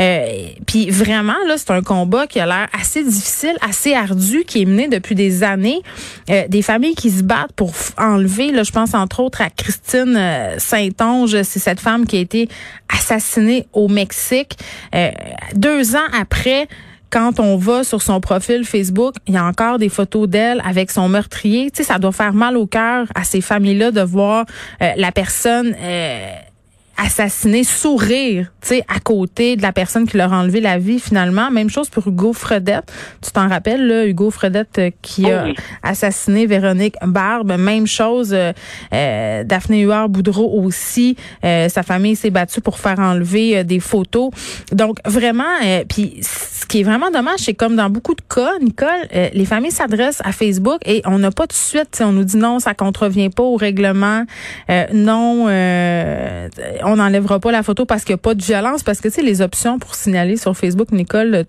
Euh, 0.00 0.48
puis 0.66 0.90
vraiment 0.90 1.36
là, 1.46 1.56
c'est 1.56 1.70
un 1.70 1.82
combat 1.82 2.26
qui 2.26 2.40
a 2.40 2.46
l'air 2.46 2.68
assez 2.78 3.04
difficile, 3.04 3.56
assez 3.60 3.94
ardu, 3.94 4.44
qui 4.44 4.62
est 4.62 4.64
mené 4.64 4.88
depuis 4.88 5.14
des 5.14 5.42
années. 5.42 5.80
Euh, 6.30 6.44
des 6.48 6.62
familles 6.62 6.94
qui 6.94 7.10
se 7.10 7.22
battent 7.22 7.52
pour 7.54 7.72
enlever, 7.98 8.52
là, 8.52 8.62
je 8.62 8.72
pense 8.72 8.94
entre 8.94 9.20
autres 9.20 9.42
à 9.42 9.50
Christine 9.50 10.16
euh, 10.16 10.56
Saint-Onge, 10.58 11.42
c'est 11.42 11.58
cette 11.58 11.80
femme 11.80 12.06
qui 12.06 12.16
a 12.16 12.20
été 12.20 12.48
assassinée 12.88 13.66
au 13.72 13.88
Mexique 13.88 14.56
deux 15.54 15.96
ans 15.96 16.08
après 16.18 16.68
quand 17.10 17.40
on 17.40 17.56
va 17.56 17.84
sur 17.84 18.02
son 18.02 18.20
profil 18.20 18.64
Facebook, 18.64 19.14
il 19.26 19.34
y 19.34 19.36
a 19.36 19.44
encore 19.44 19.78
des 19.78 19.88
photos 19.88 20.28
d'elle 20.28 20.60
avec 20.64 20.90
son 20.90 21.08
meurtrier. 21.08 21.70
Tu 21.70 21.78
sais, 21.78 21.84
ça 21.84 21.98
doit 21.98 22.12
faire 22.12 22.34
mal 22.34 22.56
au 22.56 22.66
cœur 22.66 23.06
à 23.14 23.24
ces 23.24 23.40
familles-là 23.40 23.90
de 23.90 24.00
voir 24.00 24.44
euh, 24.82 24.92
la 24.96 25.12
personne 25.12 25.74
euh, 25.78 26.30
assassiné, 26.96 27.62
sourire, 27.62 28.52
tu 28.62 28.68
sais, 28.68 28.84
à 28.88 29.00
côté 29.00 29.56
de 29.56 29.62
la 29.62 29.72
personne 29.72 30.06
qui 30.06 30.16
leur 30.16 30.32
a 30.32 30.38
enlevé 30.38 30.60
la 30.60 30.78
vie 30.78 30.98
finalement. 30.98 31.50
Même 31.50 31.68
chose 31.68 31.90
pour 31.90 32.06
Hugo 32.08 32.32
Fredette. 32.32 32.90
Tu 33.22 33.30
t'en 33.30 33.48
rappelles, 33.48 33.86
là, 33.86 34.06
Hugo 34.06 34.30
Fredette 34.30 34.78
euh, 34.78 34.90
qui 35.02 35.30
a 35.30 35.46
assassiné 35.82 36.46
Véronique 36.46 36.96
Barbe. 37.02 37.56
Même 37.58 37.86
chose, 37.86 38.32
euh, 38.32 38.52
euh 38.92 39.44
Daphné 39.44 39.82
Huard-Boudreau 39.82 40.62
aussi. 40.62 41.16
Euh, 41.44 41.68
sa 41.68 41.82
famille 41.82 42.16
s'est 42.16 42.30
battue 42.30 42.60
pour 42.60 42.78
faire 42.78 42.98
enlever 42.98 43.62
des 43.64 43.80
photos. 43.80 44.30
Donc, 44.72 44.98
vraiment, 45.04 45.44
puis 45.88 46.20
ce 46.22 46.64
qui 46.66 46.80
est 46.80 46.82
vraiment 46.82 47.10
dommage, 47.10 47.40
c'est 47.40 47.54
comme 47.54 47.76
dans 47.76 47.90
beaucoup 47.90 48.14
de 48.14 48.22
cas, 48.22 48.52
Nicole, 48.60 48.88
les 49.12 49.44
familles 49.44 49.70
s'adressent 49.70 50.22
à 50.24 50.32
Facebook 50.32 50.78
et 50.84 51.02
on 51.04 51.18
n'a 51.18 51.30
pas 51.30 51.46
de 51.46 51.52
suite, 51.52 52.02
on 52.02 52.12
nous 52.12 52.24
dit 52.24 52.36
non, 52.36 52.58
ça 52.58 52.74
contrevient 52.74 53.28
pas 53.28 53.42
au 53.42 53.56
règlement, 53.56 54.24
non, 54.92 55.46
on 56.86 56.96
n'enlèvera 56.96 57.40
pas 57.40 57.50
la 57.50 57.62
photo 57.62 57.84
parce 57.84 58.04
qu'il 58.04 58.14
n'y 58.14 58.20
a 58.20 58.22
pas 58.22 58.34
de 58.34 58.42
violence, 58.42 58.82
parce 58.82 59.00
que 59.00 59.08
tu 59.08 59.14
sais, 59.14 59.22
les 59.22 59.42
options 59.42 59.78
pour 59.78 59.94
signaler 59.94 60.36
sur 60.36 60.56
Facebook, 60.56 60.92
Nicole, 60.92 61.44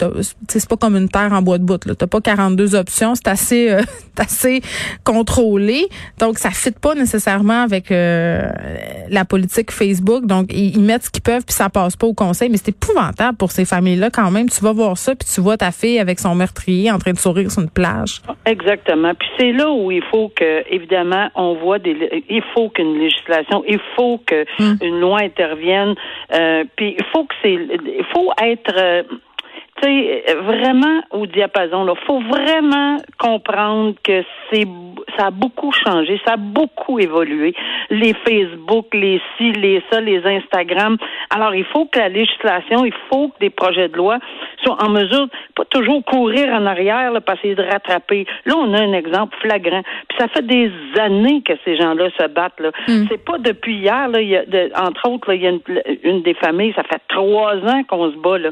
c'est 0.48 0.68
pas 0.68 0.78
comme 0.78 0.96
une 0.96 1.10
terre 1.10 1.32
en 1.32 1.42
bois 1.42 1.60
de 1.60 1.64
bout. 1.64 1.78
Tu 1.78 1.90
n'as 1.90 2.08
pas 2.08 2.22
42 2.22 2.76
options, 2.76 3.14
c'est 3.16 3.28
assez, 3.28 3.72
euh, 3.72 3.82
assez 4.18 4.62
contrôlé. 5.04 5.88
Donc, 6.20 6.40
ça 6.40 6.50
fit 6.50 6.72
pas 6.72 6.96
nécessairement 6.96 7.62
avec 7.62 7.92
euh, 7.92 8.50
la 9.10 9.26
politique 9.26 9.72
Facebook. 9.72 10.26
Donc, 10.26 10.52
ils, 10.52 10.82
mettent 10.82 11.04
ce 11.04 11.10
qu'ils 11.12 11.22
peuvent, 11.22 11.46
puis 11.46 11.54
ça 11.54 11.70
passe 11.70 11.96
pas 11.96 12.08
au 12.08 12.14
conseil. 12.14 12.50
Mais 12.50 12.58
c'est 12.58 12.70
épouvantable 12.70 13.38
pour 13.38 13.52
ces 13.52 13.66
familles-là 13.66 14.10
quand 14.10 14.32
même. 14.32 14.50
Tu 14.50 14.62
vas 14.64 14.74
voir 14.74 14.98
ça, 14.98 15.16
puis 15.16 15.28
tu 15.32 15.40
vois 15.42 15.58
ta 15.58 15.72
fille 15.72 16.00
avec 16.00 16.20
son 16.20 16.34
meurtrier 16.34 16.92
en 16.92 16.98
train 16.98 17.12
de 17.12 17.18
sourire 17.18 17.52
sur 17.52 17.62
une 17.62 17.70
plage. 17.70 18.22
Exactement. 18.46 19.14
Puis 19.14 19.28
c'est 19.38 19.52
là 19.52 19.70
où 19.70 19.92
il 19.92 20.04
faut 20.10 20.32
que, 20.36 20.64
évidemment, 20.74 21.30
on 21.36 21.56
voit 21.56 21.78
des... 21.78 22.24
Il 22.30 22.42
faut 22.56 22.70
qu'une 22.70 22.98
législation, 22.98 23.64
il 23.68 23.80
faut 23.96 24.20
qu'une 24.26 24.46
hmm. 24.60 25.00
loi 25.00 25.27
intervienne. 25.28 25.96
Euh, 26.34 26.64
puis 26.76 26.96
il 26.98 27.06
faut 27.12 27.26
que 27.26 27.36
c'est... 27.42 27.54
Il 27.54 28.06
faut 28.14 28.32
être... 28.42 28.74
Euh, 28.78 29.04
tu 29.82 29.90
sais, 29.90 30.34
vraiment 30.42 31.02
au 31.12 31.28
diapason. 31.28 31.88
Il 31.88 32.06
faut 32.08 32.20
vraiment 32.22 32.98
comprendre 33.20 33.94
que 34.04 34.24
c'est 34.50 34.66
ça 35.18 35.28
a 35.28 35.32
beaucoup 35.32 35.72
changé, 35.72 36.20
ça 36.26 36.34
a 36.34 36.38
beaucoup 36.38 37.00
évolué. 37.00 37.54
Les 37.90 38.14
Facebook, 38.14 38.88
les 38.94 39.22
ci, 39.38 39.52
les 39.54 39.84
ça, 39.92 40.00
les 40.00 40.26
Instagram. 40.26 40.98
Alors, 41.30 41.56
il 41.56 41.66
faut 41.66 41.86
que 41.86 42.00
la 42.00 42.10
législation, 42.10 42.86
il 42.86 42.94
faut 43.10 43.30
que 43.30 43.40
des 43.40 43.50
projets 43.50 43.90
de 43.90 43.98
loi 43.98 44.20
soient 44.64 44.78
en 44.84 44.90
mesure, 44.90 45.28
pas 45.56 45.66
toujours 45.66 46.04
courir 46.04 46.50
en 46.54 46.66
arrière, 46.66 47.12
là, 47.12 47.22
pour 47.22 47.36
essayer 47.36 47.56
de 47.56 47.64
rattraper. 47.64 48.26
Là, 48.46 48.56
on 48.58 48.74
a 48.74 48.82
un 48.82 48.94
exemple 48.94 49.38
flagrant. 49.42 49.84
Puis 50.10 50.18
ça 50.20 50.28
fait 50.28 50.46
des 50.46 50.72
années 51.00 51.42
que 51.42 51.54
ces 51.66 51.78
gens-là 51.78 52.10
se 52.20 52.28
battent. 52.28 52.60
Là. 52.60 52.72
Mm. 52.88 53.06
C'est 53.10 53.24
pas 53.24 53.38
depuis 53.38 53.76
hier. 53.76 54.08
Là, 54.08 54.22
y 54.22 54.36
a 54.36 54.44
entre 54.76 55.10
autres, 55.10 55.34
il 55.34 55.42
y 55.42 55.48
a 55.48 55.52
une, 56.04 56.22
des 56.22 56.34
familles, 56.36 56.74
ça 56.76 56.84
fait 56.84 57.02
trois 57.08 57.56
ans 57.56 57.84
qu'on 57.88 58.12
se 58.12 58.18
bat 58.18 58.38
là, 58.38 58.50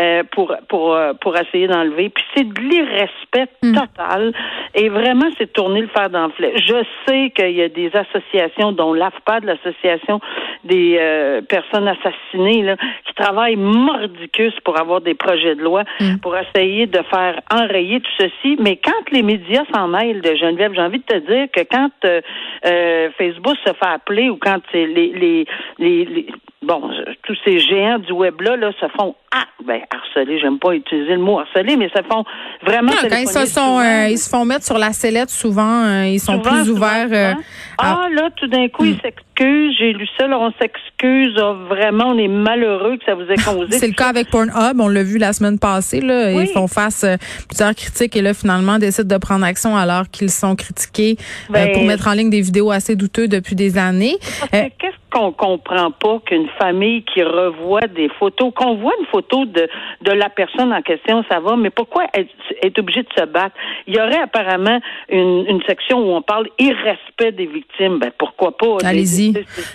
euh, 0.00 0.22
pour 0.32 0.54
pour 0.68 0.94
euh, 0.94 1.12
pour 1.20 1.36
essayer 1.36 1.66
d'enlever. 1.66 2.10
Puis 2.10 2.24
c'est 2.34 2.48
de 2.48 2.60
l'irrespect 2.60 3.50
mm. 3.62 3.74
total. 3.74 4.32
Et 4.74 4.88
vraiment, 4.88 5.26
c'est 5.38 5.52
tourner 5.52 5.80
le 5.80 5.88
fer 5.88 6.07
Je 6.12 6.84
sais 7.06 7.30
qu'il 7.30 7.52
y 7.52 7.62
a 7.62 7.68
des 7.68 7.90
associations, 7.94 8.72
dont 8.72 8.92
l'AFPAD, 8.92 9.44
l'association 9.44 10.20
des 10.64 10.96
euh, 10.98 11.40
personnes 11.42 11.88
assassinées, 11.88 12.62
là, 12.62 12.76
qui 13.06 13.14
travaillent 13.14 13.56
mordicus 13.56 14.52
pour 14.64 14.78
avoir 14.78 15.00
des 15.00 15.14
projets 15.14 15.54
de 15.54 15.62
loi, 15.62 15.84
mm. 16.00 16.16
pour 16.18 16.36
essayer 16.36 16.86
de 16.86 17.00
faire 17.10 17.40
enrayer 17.52 18.00
tout 18.00 18.10
ceci. 18.18 18.56
Mais 18.60 18.76
quand 18.76 19.10
les 19.12 19.22
médias 19.22 19.64
s'en 19.72 19.88
mêlent 19.88 20.20
de 20.20 20.34
Geneviève, 20.34 20.72
j'ai 20.74 20.82
envie 20.82 20.98
de 21.00 21.04
te 21.04 21.18
dire 21.18 21.48
que 21.52 21.60
quand 21.70 21.90
euh, 22.04 23.10
Facebook 23.16 23.56
se 23.64 23.72
fait 23.72 23.86
appeler 23.86 24.30
ou 24.30 24.36
quand 24.36 24.60
les, 24.72 24.86
les, 24.86 25.46
les 25.78 26.26
bon, 26.62 26.90
tous 27.22 27.36
ces 27.44 27.60
géants 27.60 27.98
du 27.98 28.12
web-là 28.12 28.56
là, 28.56 28.72
se 28.80 28.86
font 28.96 29.14
ah, 29.32 29.44
ben, 29.64 29.80
harceler, 29.90 30.40
j'aime 30.40 30.58
pas 30.58 30.74
utiliser 30.74 31.12
le 31.12 31.18
mot 31.18 31.38
harceler, 31.38 31.76
mais 31.76 31.88
se 31.88 32.02
font 32.02 32.24
vraiment. 32.62 32.92
quand 33.08 33.16
ils 33.16 33.28
se, 33.28 33.46
sont, 33.46 33.78
euh, 33.78 34.08
ils 34.08 34.18
se 34.18 34.28
font 34.28 34.44
mettre 34.44 34.64
sur 34.64 34.78
la 34.78 34.92
sellette, 34.92 35.30
souvent, 35.30 35.84
euh, 35.84 36.06
ils 36.06 36.20
sont 36.20 36.40
plus 36.40 36.70
ouverts. 36.70 37.08
Euh, 37.12 37.34
ah, 37.78 38.08
là, 38.10 38.30
tout 38.36 38.46
d'un 38.46 38.68
coup, 38.68 38.84
ils 38.84 38.94
hmm. 38.94 39.00
S'excusent. 39.38 39.76
J'ai 39.78 39.92
lu 39.92 40.06
ça, 40.18 40.26
là, 40.26 40.38
on 40.38 40.52
s'excuse. 40.60 41.34
Ah, 41.38 41.54
vraiment, 41.68 42.06
on 42.08 42.18
est 42.18 42.28
malheureux 42.28 42.96
que 42.96 43.04
ça 43.04 43.14
vous 43.14 43.22
ait 43.22 43.36
causé. 43.36 43.70
C'est 43.78 43.86
le 43.86 43.94
cas 43.94 44.08
avec 44.08 44.30
Pornhub, 44.30 44.80
on 44.80 44.88
l'a 44.88 45.02
vu 45.02 45.18
la 45.18 45.32
semaine 45.32 45.58
passée, 45.58 46.00
là. 46.00 46.30
Ils 46.32 46.48
font 46.48 46.68
face 46.68 47.04
à 47.04 47.16
plusieurs 47.48 47.74
critiques 47.74 48.16
et 48.16 48.22
là, 48.22 48.34
finalement, 48.34 48.78
décident 48.78 49.16
de 49.16 49.20
prendre 49.20 49.44
action 49.44 49.76
alors 49.76 50.08
qu'ils 50.10 50.30
sont 50.30 50.56
critiqués 50.56 51.16
ben, 51.50 51.72
pour 51.72 51.84
mettre 51.84 52.08
en 52.08 52.12
ligne 52.12 52.30
des 52.30 52.40
vidéos 52.40 52.70
assez 52.70 52.96
douteuses 52.96 53.28
depuis 53.28 53.54
des 53.54 53.78
années. 53.78 54.16
Qu'est-ce 54.50 54.96
qu'on 55.10 55.32
comprend 55.32 55.90
pas 55.90 56.20
qu'une 56.26 56.48
famille 56.58 57.02
qui 57.02 57.22
revoit 57.22 57.86
des 57.94 58.08
photos, 58.18 58.52
qu'on 58.54 58.76
voit 58.76 58.92
une 59.00 59.06
photo 59.06 59.46
de, 59.46 59.68
de 60.02 60.12
la 60.12 60.28
personne 60.28 60.72
en 60.72 60.82
question, 60.82 61.24
ça 61.30 61.40
va, 61.40 61.56
mais 61.56 61.70
pourquoi 61.70 62.04
être, 62.14 62.30
est 62.62 62.78
obligé 62.78 63.02
de 63.02 63.08
se 63.16 63.24
battre? 63.24 63.54
Il 63.86 63.94
y 63.96 64.00
aurait 64.00 64.20
apparemment 64.20 64.80
une, 65.08 65.46
une 65.48 65.62
section 65.66 65.98
où 65.98 66.14
on 66.14 66.22
parle 66.22 66.48
irrespect 66.58 67.32
des 67.32 67.46
victimes. 67.46 67.98
Ben, 67.98 68.10
pourquoi 68.18 68.56
pas? 68.56 68.76
Allez-y. 68.84 69.27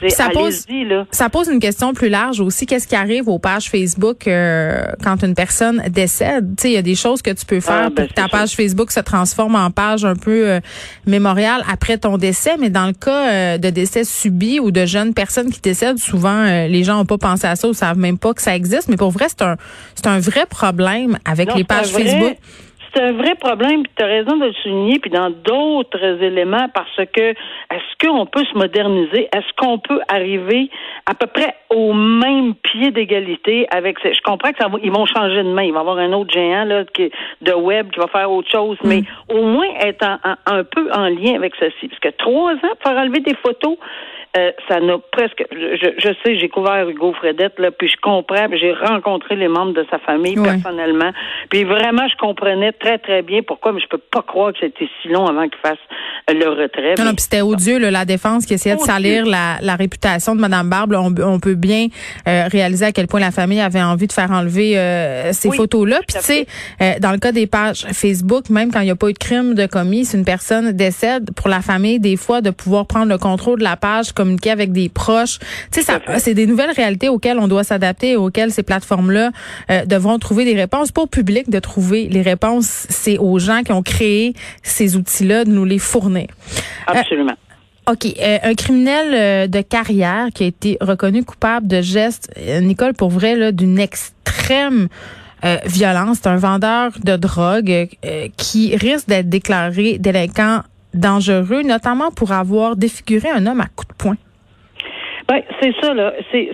Ça, 0.10 0.29
pose, 0.29 0.65
ça 1.12 1.29
pose 1.29 1.50
une 1.50 1.60
question 1.60 1.93
plus 1.93 2.10
large 2.10 2.39
aussi. 2.39 2.65
Qu'est-ce 2.65 2.88
qui 2.88 2.95
arrive 2.95 3.27
aux 3.27 3.39
pages 3.39 3.69
Facebook 3.69 4.27
euh, 4.27 4.83
quand 5.03 5.24
une 5.24 5.36
personne 5.36 5.83
décède? 5.89 6.53
Il 6.63 6.72
y 6.72 6.77
a 6.77 6.81
des 6.81 6.95
choses 6.95 7.22
que 7.22 7.31
tu 7.31 7.45
peux 7.45 7.60
faire 7.60 7.86
ah, 7.86 7.89
ben, 7.89 7.95
pour 7.95 8.07
que 8.07 8.13
ta 8.13 8.27
page 8.27 8.51
Facebook 8.51 8.91
se 8.91 9.00
transforme 9.00 9.55
en 9.55 9.72
page 9.72 10.05
un 10.05 10.15
peu 10.15 10.48
euh, 10.48 10.60
mémoriale 11.05 11.63
après 11.69 11.98
ton 11.98 12.17
décès, 12.17 12.57
mais 12.60 12.69
dans 12.69 12.88
le 12.88 12.93
cas 12.93 13.31
euh, 13.31 13.57
de 13.57 13.69
décès 13.69 14.03
subi 14.03 14.60
ou 14.60 14.72
de 14.72 14.86
jeunes 14.86 15.13
personnes, 15.13 15.24
personnes 15.33 15.51
qui 15.51 15.62
décèdent, 15.62 16.00
souvent, 16.00 16.45
euh, 16.45 16.67
les 16.67 16.83
gens 16.83 16.98
n'ont 16.98 17.05
pas 17.05 17.17
pensé 17.17 17.48
à 17.48 17.55
ça 17.55 17.67
ou 17.67 17.74
savent 17.74 17.98
même 17.98 18.17
pas 18.17 18.33
que 18.33 18.41
ça 18.41 18.55
existe. 18.55 18.89
Mais 18.89 18.98
pour 18.98 19.10
vrai, 19.10 19.27
c'est 19.29 19.41
un, 19.41 19.55
c'est 19.95 20.07
un 20.07 20.19
vrai 20.19 20.45
problème 20.45 21.17
avec 21.25 21.55
les 21.55 21.63
pages 21.63 21.88
Facebook 21.88 22.36
c'est 22.93 23.01
un 23.01 23.13
vrai 23.13 23.35
problème, 23.35 23.83
puis 23.83 23.91
tu 23.95 24.03
as 24.03 24.07
raison 24.07 24.38
de 24.38 24.45
le 24.45 24.53
souligner, 24.53 25.00
puis 25.00 25.09
dans 25.09 25.29
d'autres 25.29 26.21
éléments, 26.23 26.67
parce 26.73 26.95
que 27.13 27.31
est-ce 27.31 28.07
qu'on 28.07 28.25
peut 28.25 28.43
se 28.45 28.57
moderniser? 28.57 29.27
Est-ce 29.33 29.53
qu'on 29.57 29.79
peut 29.79 30.00
arriver 30.07 30.69
à 31.05 31.13
peu 31.15 31.27
près 31.27 31.55
au 31.69 31.93
même 31.93 32.53
pied 32.55 32.91
d'égalité 32.91 33.67
avec 33.71 33.97
Je 34.03 34.21
comprends 34.23 34.51
que 34.51 34.57
ça 34.59 34.69
ils 34.83 34.91
vont 34.91 35.05
changer 35.05 35.43
de 35.43 35.50
main. 35.50 35.63
Il 35.63 35.73
va 35.73 35.79
y 35.79 35.81
avoir 35.81 35.97
un 35.97 36.13
autre 36.13 36.31
géant 36.31 36.65
là, 36.65 36.83
qui, 36.85 37.12
de 37.41 37.53
web 37.53 37.89
qui 37.91 38.00
va 38.00 38.07
faire 38.07 38.31
autre 38.31 38.50
chose, 38.51 38.77
mais 38.83 39.01
mm. 39.01 39.05
au 39.35 39.41
moins 39.43 39.67
être 39.81 40.05
un 40.45 40.63
peu 40.63 40.91
en 40.91 41.07
lien 41.07 41.35
avec 41.35 41.53
ceci. 41.59 41.88
Parce 41.88 42.00
que 42.00 42.09
trois 42.09 42.53
ans 42.53 42.75
pour 42.79 42.91
faire 42.91 42.97
enlever 42.97 43.21
des 43.21 43.35
photos, 43.35 43.77
euh, 44.36 44.52
ça 44.68 44.80
n'a 44.80 44.98
presque. 45.12 45.46
Je, 45.52 45.94
je 45.98 46.10
sais, 46.24 46.40
j'ai 46.40 46.50
couvert 46.50 46.90
Hugo 46.90 47.13
Fredette, 47.13 47.60
là, 47.60 47.70
puis 47.70 47.88
je 47.88 47.98
comprends, 48.02 48.48
j'ai 48.52 48.74
rencontré 48.74 49.36
les 49.36 49.48
membres 49.48 49.74
de 49.74 49.86
sa 49.92 50.00
famille 50.00 50.36
personnellement. 50.36 51.12
Puis 51.50 51.63
vraiment, 51.63 52.08
je 52.08 52.18
comprenais 52.18 52.72
très, 52.72 52.98
très 52.98 53.22
bien 53.22 53.42
pourquoi, 53.44 53.74
mais 53.74 53.80
je 53.80 53.88
peux 53.88 54.00
pas 54.00 54.24
croire 54.24 54.52
que 54.54 54.60
c'était 54.62 54.90
si 55.02 55.10
long 55.10 55.28
avant 55.28 55.48
qu'il 55.48 55.60
fasse 55.60 55.78
le 56.28 56.50
retrait. 56.50 56.96
Non, 56.98 57.06
non, 57.06 57.13
puis 57.13 57.24
c'était 57.24 57.42
odieux, 57.42 57.78
là, 57.78 57.92
la 57.92 58.06
défense 58.06 58.48
qui 58.48 58.56
essayait 58.56 58.75
de 58.75 58.82
salir 58.82 59.25
la, 59.25 59.58
la 59.62 59.75
réputation 59.75 60.36
de 60.36 60.42
Mme 60.42 60.68
Barbe. 60.68 60.96
On, 60.98 61.13
on, 61.22 61.40
peut 61.40 61.56
bien 61.56 61.88
euh, 62.28 62.48
réaliser 62.52 62.86
à 62.86 62.92
quel 62.92 63.08
point 63.08 63.20
la 63.20 63.32
famille 63.32 63.60
avait 63.60 63.84
envie 63.84 64.08
de 64.08 64.13
faire 64.13 64.32
enlever 64.32 64.80
euh, 64.80 65.32
ces 65.34 65.52
photos-là. 65.52 66.00
Puis 66.08 66.18
tu 66.18 66.24
sais, 66.24 67.00
dans 67.00 67.12
le 67.12 67.20
cas 67.20 67.32
des 67.32 67.46
pages 67.46 67.86
Facebook, 67.92 68.50
même 68.50 68.72
quand 68.72 68.80
il 68.80 68.86
n'y 68.86 68.92
a 68.92 68.96
pas 68.96 69.10
eu 69.10 69.13
de 69.13 69.20
crime 69.20 69.54
de 69.54 69.68
commis, 69.68 70.06
si 70.06 70.18
une 70.18 70.25
personne 70.25 70.72
décède, 70.72 71.32
pour 71.36 71.50
la 71.50 71.62
famille, 71.62 72.00
des 72.00 72.16
fois, 72.16 72.42
de 72.42 72.50
pouvoir 72.50 72.88
prendre 72.88 73.10
le 73.10 73.18
contrôle 73.18 73.60
de 73.60 73.63
la 73.63 73.75
page 73.75 74.12
communiquer 74.24 74.51
avec 74.51 74.72
des 74.72 74.89
proches. 74.89 75.39
Tu 75.72 75.82
sais, 75.82 75.94
c'est 76.20 76.34
des 76.34 76.48
nouvelles 76.48 76.72
réalités 76.72 77.10
auxquelles 77.10 77.39
on 77.39 77.48
doit 77.48 77.63
s'adapter 77.63 78.12
et 78.12 78.15
auxquelles 78.15 78.51
ces 78.51 78.63
plateformes-là 78.63 79.32
euh, 79.70 79.86
devront 79.86 80.18
trouver 80.18 80.46
des 80.46 80.56
réponses. 80.56 80.92
Pas 80.92 81.01
au 81.01 81.08
public 81.08 81.50
de 81.50 81.60
trouver 81.60 82.08
les 82.10 82.22
réponses, 82.22 82.88
c'est 82.89 83.18
aux 83.18 83.38
gens 83.39 83.63
qui 83.63 83.74
ont 83.74 83.82
créé 83.82 84.34
ces 84.62 84.96
outils-là 84.96 85.44
de 85.44 85.50
nous 85.50 85.65
les 85.65 85.80
fournir. 85.80 86.27
Euh, 86.89 86.94
Absolument. 86.94 87.36
OK. 87.92 88.06
Euh, 88.06 88.38
un 88.44 88.53
criminel 88.53 89.50
de 89.50 89.62
carrière 89.62 90.27
qui 90.34 90.44
a 90.46 90.48
été 90.48 90.77
reconnu 90.80 91.25
coupable 91.25 91.68
de 91.68 91.82
gestes, 91.82 92.34
Nicole, 92.62 92.94
pour 92.94 93.10
vrai, 93.10 93.51
d'une 93.51 93.77
extrême 93.77 94.88
violence. 95.65 96.20
C'est 96.24 96.30
un 96.30 96.38
vendeur 96.38 96.94
de 97.03 97.18
drogue 97.18 97.89
qui 98.38 98.77
risque 98.77 99.10
d'être 99.10 99.27
déclaré 99.27 99.98
délinquant 99.98 100.62
dangereux, 100.93 101.63
notamment 101.63 102.12
pour 102.12 102.31
avoir 102.31 102.75
défiguré 102.75 103.29
un 103.29 103.45
homme 103.45 103.62
à 103.62 103.67
coups 103.67 103.88
de 103.88 103.93
poing. 103.95 104.17
Ben, 105.27 105.41
c'est 105.62 105.73
ça, 105.81 105.93
là. 105.93 106.13
C'est, 106.31 106.51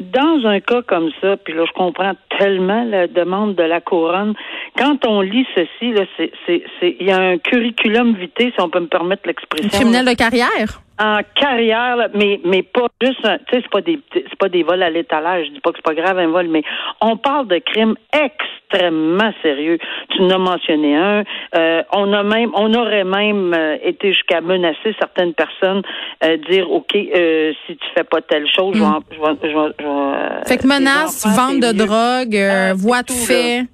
dans 0.00 0.46
un 0.46 0.60
cas 0.60 0.82
comme 0.82 1.10
ça, 1.20 1.36
puis 1.38 1.54
là, 1.54 1.64
je 1.66 1.72
comprends 1.72 2.12
tellement 2.38 2.84
la 2.84 3.06
demande 3.06 3.54
de 3.54 3.62
la 3.62 3.80
couronne. 3.80 4.34
Quand 4.76 5.06
on 5.06 5.20
lit 5.20 5.46
ceci, 5.54 5.92
là, 5.92 6.04
c'est, 6.16 6.32
c'est, 6.46 6.96
il 7.00 7.06
y 7.06 7.10
a 7.10 7.18
un 7.18 7.38
curriculum 7.38 8.14
vitae, 8.14 8.52
si 8.54 8.60
on 8.60 8.68
peut 8.68 8.80
me 8.80 8.88
permettre 8.88 9.22
l'expression. 9.26 9.70
criminel 9.70 10.04
de 10.04 10.14
carrière? 10.14 10.82
En 10.98 11.20
carrière, 11.34 12.08
mais 12.14 12.40
mais 12.44 12.62
pas 12.62 12.86
juste, 13.02 13.20
tu 13.20 13.28
sais, 13.28 13.62
c'est 13.62 13.70
pas 13.70 13.80
des 13.80 14.00
c'est 14.12 14.38
pas 14.38 14.48
des 14.48 14.62
vols 14.62 14.82
à 14.82 14.90
l'étalage. 14.90 15.46
Je 15.46 15.52
dis 15.52 15.60
pas 15.60 15.70
que 15.70 15.76
c'est 15.76 15.84
pas 15.84 15.94
grave 15.94 16.18
un 16.18 16.28
vol, 16.28 16.48
mais 16.48 16.62
on 17.00 17.16
parle 17.16 17.48
de 17.48 17.58
crimes 17.58 17.96
extrêmement 18.12 19.32
sérieux. 19.42 19.78
Tu 20.10 20.22
en 20.22 20.30
as 20.30 20.38
mentionné 20.38 20.96
un. 20.96 21.24
Euh, 21.54 21.82
on 21.92 22.12
a 22.12 22.22
même, 22.22 22.50
on 22.54 22.72
aurait 22.74 23.04
même 23.04 23.52
euh, 23.54 23.76
été 23.82 24.12
jusqu'à 24.12 24.40
menacer 24.40 24.94
certaines 24.98 25.34
personnes, 25.34 25.82
euh, 26.24 26.36
dire 26.48 26.70
ok, 26.70 26.94
euh, 26.94 27.52
si 27.66 27.76
tu 27.76 27.86
fais 27.94 28.04
pas 28.04 28.22
telle 28.22 28.46
chose, 28.48 28.74
je 28.74 28.80
vais, 28.80 28.86
hmm. 28.86 29.00
je 29.12 29.48
vais, 29.48 29.74
je 29.80 30.48
fait 30.48 30.56
que 30.58 30.66
menace, 30.66 31.26
vente 31.26 31.60
de 31.60 31.72
drogue, 31.72 32.36
ah, 32.36 32.72
voie 32.74 33.02
de 33.02 33.12
fait. 33.12 33.66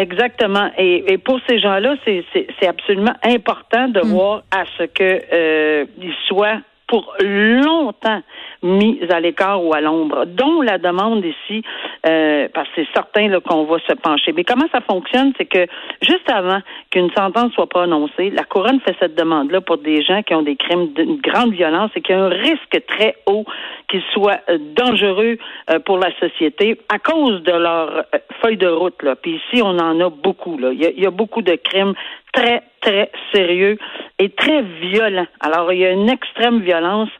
Exactement. 0.00 0.70
Et, 0.78 1.12
et 1.12 1.18
pour 1.18 1.40
ces 1.46 1.58
gens-là, 1.58 1.94
c'est 2.04 2.66
absolument 2.66 3.14
important 3.22 3.88
de 3.88 4.00
mm. 4.00 4.08
voir 4.08 4.42
à 4.50 4.64
ce 4.78 4.84
que 4.84 5.20
euh, 5.32 5.84
ils 6.00 6.14
soient 6.26 6.60
pour 6.86 7.14
longtemps 7.20 8.22
mis 8.62 9.00
à 9.10 9.20
l'écart 9.20 9.64
ou 9.64 9.74
à 9.74 9.80
l'ombre, 9.80 10.24
dont 10.26 10.62
la 10.62 10.78
demande 10.78 11.24
ici, 11.24 11.62
euh, 12.06 12.48
parce 12.52 12.68
que 12.68 12.82
c'est 12.82 12.92
certain 12.94 13.40
qu'on 13.40 13.64
va 13.64 13.78
se 13.86 13.94
pencher. 13.94 14.32
Mais 14.32 14.44
comment 14.44 14.66
ça 14.72 14.80
fonctionne, 14.80 15.32
c'est 15.38 15.46
que 15.46 15.66
juste 16.02 16.30
avant 16.30 16.60
qu'une 16.90 17.10
sentence 17.12 17.52
soit 17.52 17.68
prononcée, 17.68 18.30
la 18.30 18.44
couronne 18.44 18.80
fait 18.80 18.94
cette 19.00 19.14
demande-là 19.14 19.60
pour 19.60 19.78
des 19.78 20.02
gens 20.02 20.22
qui 20.22 20.34
ont 20.34 20.42
des 20.42 20.56
crimes 20.56 20.92
d'une 20.92 21.16
grande 21.16 21.52
violence 21.52 21.90
et 21.96 22.00
qui 22.00 22.12
ont 22.12 22.24
un 22.24 22.28
risque 22.28 22.82
très 22.86 23.16
haut 23.26 23.44
qu'ils 23.88 24.02
soient 24.12 24.40
euh, 24.48 24.58
dangereux 24.76 25.38
euh, 25.70 25.78
pour 25.80 25.98
la 25.98 26.10
société 26.18 26.78
à 26.88 26.98
cause 26.98 27.42
de 27.42 27.52
leur 27.52 28.04
feuille 28.42 28.56
de 28.56 28.68
route. 28.68 29.02
Là. 29.02 29.16
Puis 29.16 29.36
ici, 29.36 29.62
on 29.62 29.78
en 29.78 30.00
a 30.00 30.10
beaucoup. 30.10 30.58
Là. 30.58 30.70
Il, 30.72 31.00
y 31.00 31.06
a, 31.06 31.10
beaucoup 31.10 31.42
de 31.42 31.54
crimes 31.54 31.94
très, 32.32 32.62
très 32.80 33.10
sérieux 33.34 33.78
et 34.18 34.30
très 34.30 34.62
violents. 34.62 35.26
Alors, 35.40 35.72
il 35.72 35.80
y 35.80 35.86
a 35.86 35.90
une 35.90 36.08
extrême 36.08 36.60
violence 36.60 37.10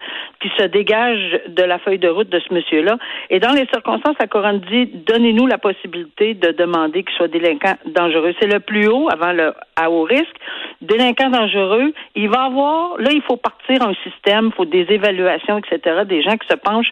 qui 0.41 0.51
se 0.59 0.65
dégage 0.65 1.30
de 1.49 1.63
la 1.63 1.79
feuille 1.79 1.99
de 1.99 2.09
route 2.09 2.29
de 2.29 2.41
ce 2.41 2.53
monsieur-là. 2.53 2.99
Et 3.31 3.41
dans 3.41 3.53
les 3.53 3.67
circonstances, 3.73 4.17
la 4.19 4.27
couronne 4.27 4.61
dit 4.71 4.87
donnez-nous 4.87 5.47
la 5.47 5.59
possibilité 5.59 6.35
de 6.35 6.53
demander 6.53 7.05
qu'il 7.05 7.15
soit 7.17 7.29
délinquant 7.29 7.75
dangereux. 7.87 8.35
C'est 8.41 8.53
le 8.53 8.61
plus 8.61 8.89
haut 8.89 9.09
avant 9.11 9.33
le 9.33 9.53
à 9.77 9.91
haut 9.91 10.03
risque. 10.03 10.37
Délinquant 10.81 11.29
dangereux, 11.29 11.93
il 12.17 12.31
va 12.31 12.45
avoir 12.45 12.97
là, 12.99 13.11
il 13.13 13.21
faut 13.23 13.37
partir 13.37 13.83
un 13.87 13.93
système, 14.03 14.47
il 14.47 14.53
faut 14.57 14.65
des 14.65 14.87
évaluations, 14.89 15.59
etc. 15.59 16.05
Des 16.09 16.23
gens 16.23 16.37
qui 16.39 16.49
se 16.49 16.57
penchent 16.57 16.91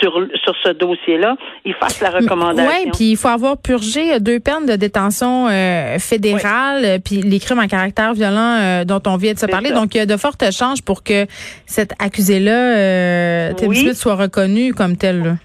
sur 0.00 0.26
sur 0.42 0.54
ce 0.62 0.70
dossier-là, 0.70 1.36
ils 1.64 1.74
fassent 1.74 2.00
la 2.00 2.10
recommandation. 2.10 2.72
Oui, 2.84 2.90
puis 2.94 3.10
il 3.10 3.16
faut 3.16 3.28
avoir 3.28 3.58
purgé 3.58 4.20
deux 4.20 4.40
peines 4.40 4.66
de 4.66 4.76
détention 4.76 5.48
euh, 5.48 5.98
fédérale, 5.98 7.00
puis 7.04 7.20
les 7.22 7.38
crimes 7.38 7.58
en 7.58 7.68
caractère 7.68 8.14
violent 8.14 8.58
euh, 8.58 8.84
dont 8.84 9.02
on 9.06 9.16
vient 9.16 9.34
de 9.34 9.38
se 9.38 9.46
parler. 9.46 9.70
Donc 9.70 9.94
il 9.94 9.98
y 9.98 10.00
a 10.00 10.06
de 10.06 10.16
fortes 10.16 10.50
chances 10.52 10.80
pour 10.80 11.02
que 11.02 11.26
cet 11.66 11.92
accusé-là 11.98 12.76
euh, 12.76 13.52
Tim 13.54 13.72
Smith 13.72 13.94
soit 13.94 14.14
reconnu 14.16 14.72
comme 14.72 14.96
tel. 14.96 15.36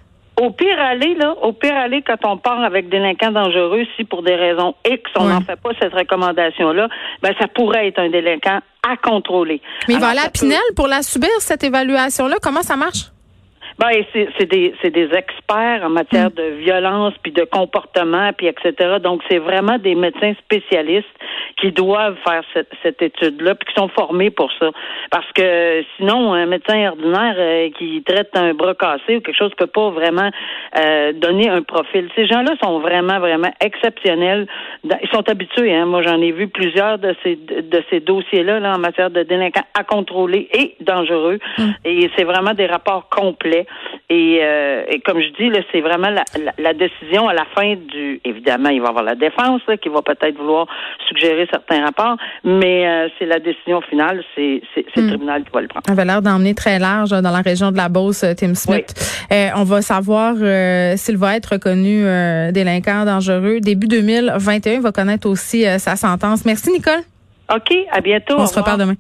Au 0.41 0.49
pire 0.49 0.79
aller, 0.79 1.13
là, 1.13 1.35
au 1.43 1.53
pire 1.53 1.75
aller, 1.75 2.01
quand 2.01 2.17
on 2.23 2.35
part 2.35 2.63
avec 2.63 2.89
délinquants 2.89 3.29
dangereux, 3.29 3.83
si 3.95 4.05
pour 4.05 4.23
des 4.23 4.33
raisons 4.33 4.73
X, 4.89 5.03
on 5.15 5.25
n'en 5.25 5.41
fait 5.41 5.55
pas 5.55 5.69
cette 5.79 5.93
recommandation-là, 5.93 6.87
ben 7.21 7.31
ça 7.39 7.47
pourrait 7.47 7.87
être 7.87 7.99
un 7.99 8.09
délinquant 8.09 8.59
à 8.81 8.97
contrôler. 8.97 9.61
Mais 9.87 9.93
il 9.93 9.99
va 9.99 10.07
aller 10.07 10.25
à 10.25 10.31
Pinel 10.31 10.57
pour 10.75 10.87
la 10.87 11.03
subir, 11.03 11.29
cette 11.41 11.63
évaluation-là. 11.63 12.37
Comment 12.41 12.63
ça 12.63 12.75
marche? 12.75 13.11
Ben, 13.79 13.89
c'est 14.13 14.45
des, 14.45 14.73
des 14.83 15.09
experts 15.13 15.81
en 15.83 15.89
matière 15.89 16.29
mm. 16.29 16.33
de 16.33 16.43
violence, 16.63 17.13
puis 17.23 17.31
de 17.31 17.43
comportement, 17.43 18.31
puis 18.33 18.47
etc. 18.47 18.97
Donc, 19.01 19.21
c'est 19.29 19.39
vraiment 19.39 19.77
des 19.77 19.95
médecins 19.95 20.33
spécialistes 20.43 21.07
qui 21.59 21.71
doivent 21.71 22.17
faire 22.27 22.43
cette, 22.53 22.71
cette 22.83 23.01
étude-là, 23.01 23.55
puis 23.55 23.73
qui 23.73 23.79
sont 23.79 23.89
formés 23.89 24.29
pour 24.29 24.51
ça. 24.59 24.71
Parce 25.11 25.31
que 25.33 25.83
sinon, 25.97 26.33
un 26.33 26.45
médecin 26.45 26.89
ordinaire 26.89 27.35
euh, 27.37 27.69
qui 27.77 28.03
traite 28.03 28.29
un 28.35 28.53
bras 28.53 28.75
cassé 28.75 29.17
ou 29.17 29.21
quelque 29.21 29.37
chose 29.37 29.51
peut 29.61 29.67
pas 29.67 29.89
vraiment 29.89 30.29
euh, 30.77 31.13
donner 31.13 31.49
un 31.49 31.61
profil. 31.61 32.09
Ces 32.15 32.25
gens-là 32.25 32.55
sont 32.63 32.79
vraiment, 32.79 33.19
vraiment 33.19 33.51
exceptionnels. 33.59 34.47
Ils 34.83 35.09
sont 35.13 35.27
habitués. 35.29 35.73
Hein? 35.73 35.85
Moi, 35.85 36.01
j'en 36.01 36.19
ai 36.21 36.31
vu 36.31 36.47
plusieurs 36.47 36.97
de 36.97 37.15
ces 37.23 37.35
de 37.35 37.83
ces 37.89 37.99
dossiers-là 37.99 38.59
là, 38.59 38.75
en 38.75 38.79
matière 38.79 39.09
de 39.09 39.23
délinquants 39.23 39.65
à 39.77 39.83
contrôler 39.83 40.49
et 40.53 40.75
dangereux. 40.79 41.39
Mm. 41.57 41.69
Et 41.85 42.09
c'est 42.15 42.23
vraiment 42.23 42.53
des 42.53 42.65
rapports 42.65 43.09
complets. 43.09 43.60
Euh, 44.11 44.83
et, 44.89 44.99
comme 45.01 45.19
je 45.21 45.29
dis, 45.39 45.49
là, 45.49 45.59
c'est 45.71 45.81
vraiment 45.81 46.09
la, 46.09 46.73
décision 46.73 47.27
à 47.27 47.33
la 47.33 47.45
fin 47.55 47.75
du. 47.75 48.19
Évidemment, 48.25 48.69
il 48.69 48.81
va 48.81 48.87
y 48.87 48.89
avoir 48.89 49.03
la 49.03 49.15
défense 49.15 49.61
qui 49.81 49.89
va 49.89 50.01
peut-être 50.01 50.37
vouloir 50.37 50.67
suggérer 51.07 51.47
certains 51.51 51.83
rapports, 51.83 52.17
mais 52.43 52.87
euh, 52.87 53.07
c'est 53.17 53.25
la 53.25 53.39
décision 53.39 53.81
finale, 53.81 54.23
c'est 54.35 54.61
le 54.75 55.01
hmm. 55.01 55.07
tribunal 55.07 55.43
qui 55.43 55.51
va 55.51 55.61
le 55.61 55.67
prendre. 55.67 55.85
Ça 55.85 55.93
avait 55.93 56.05
l'air 56.05 56.21
d'emmener 56.21 56.53
très 56.53 56.79
large 56.79 57.11
dans 57.11 57.31
la 57.31 57.41
région 57.41 57.71
de 57.71 57.77
la 57.77 57.89
Beauce, 57.89 58.23
euh, 58.23 58.33
Tim 58.33 58.55
Smith. 58.55 58.93
on 59.55 59.63
va 59.63 59.81
savoir 59.81 60.35
s'il 60.97 61.17
va 61.17 61.35
être 61.35 61.53
reconnu 61.53 62.03
délinquant 62.51 63.05
dangereux. 63.05 63.59
Début 63.59 63.87
2021, 63.87 64.73
il 64.73 64.81
va 64.81 64.91
connaître 64.91 65.27
aussi 65.27 65.63
sa 65.79 65.95
sentence. 65.95 66.45
Merci, 66.45 66.71
Nicole. 66.71 67.01
OK, 67.53 67.73
à 67.91 68.01
bientôt. 68.01 68.35
On 68.37 68.47
se 68.47 68.57
reparle 68.57 68.79
demain. 68.79 68.95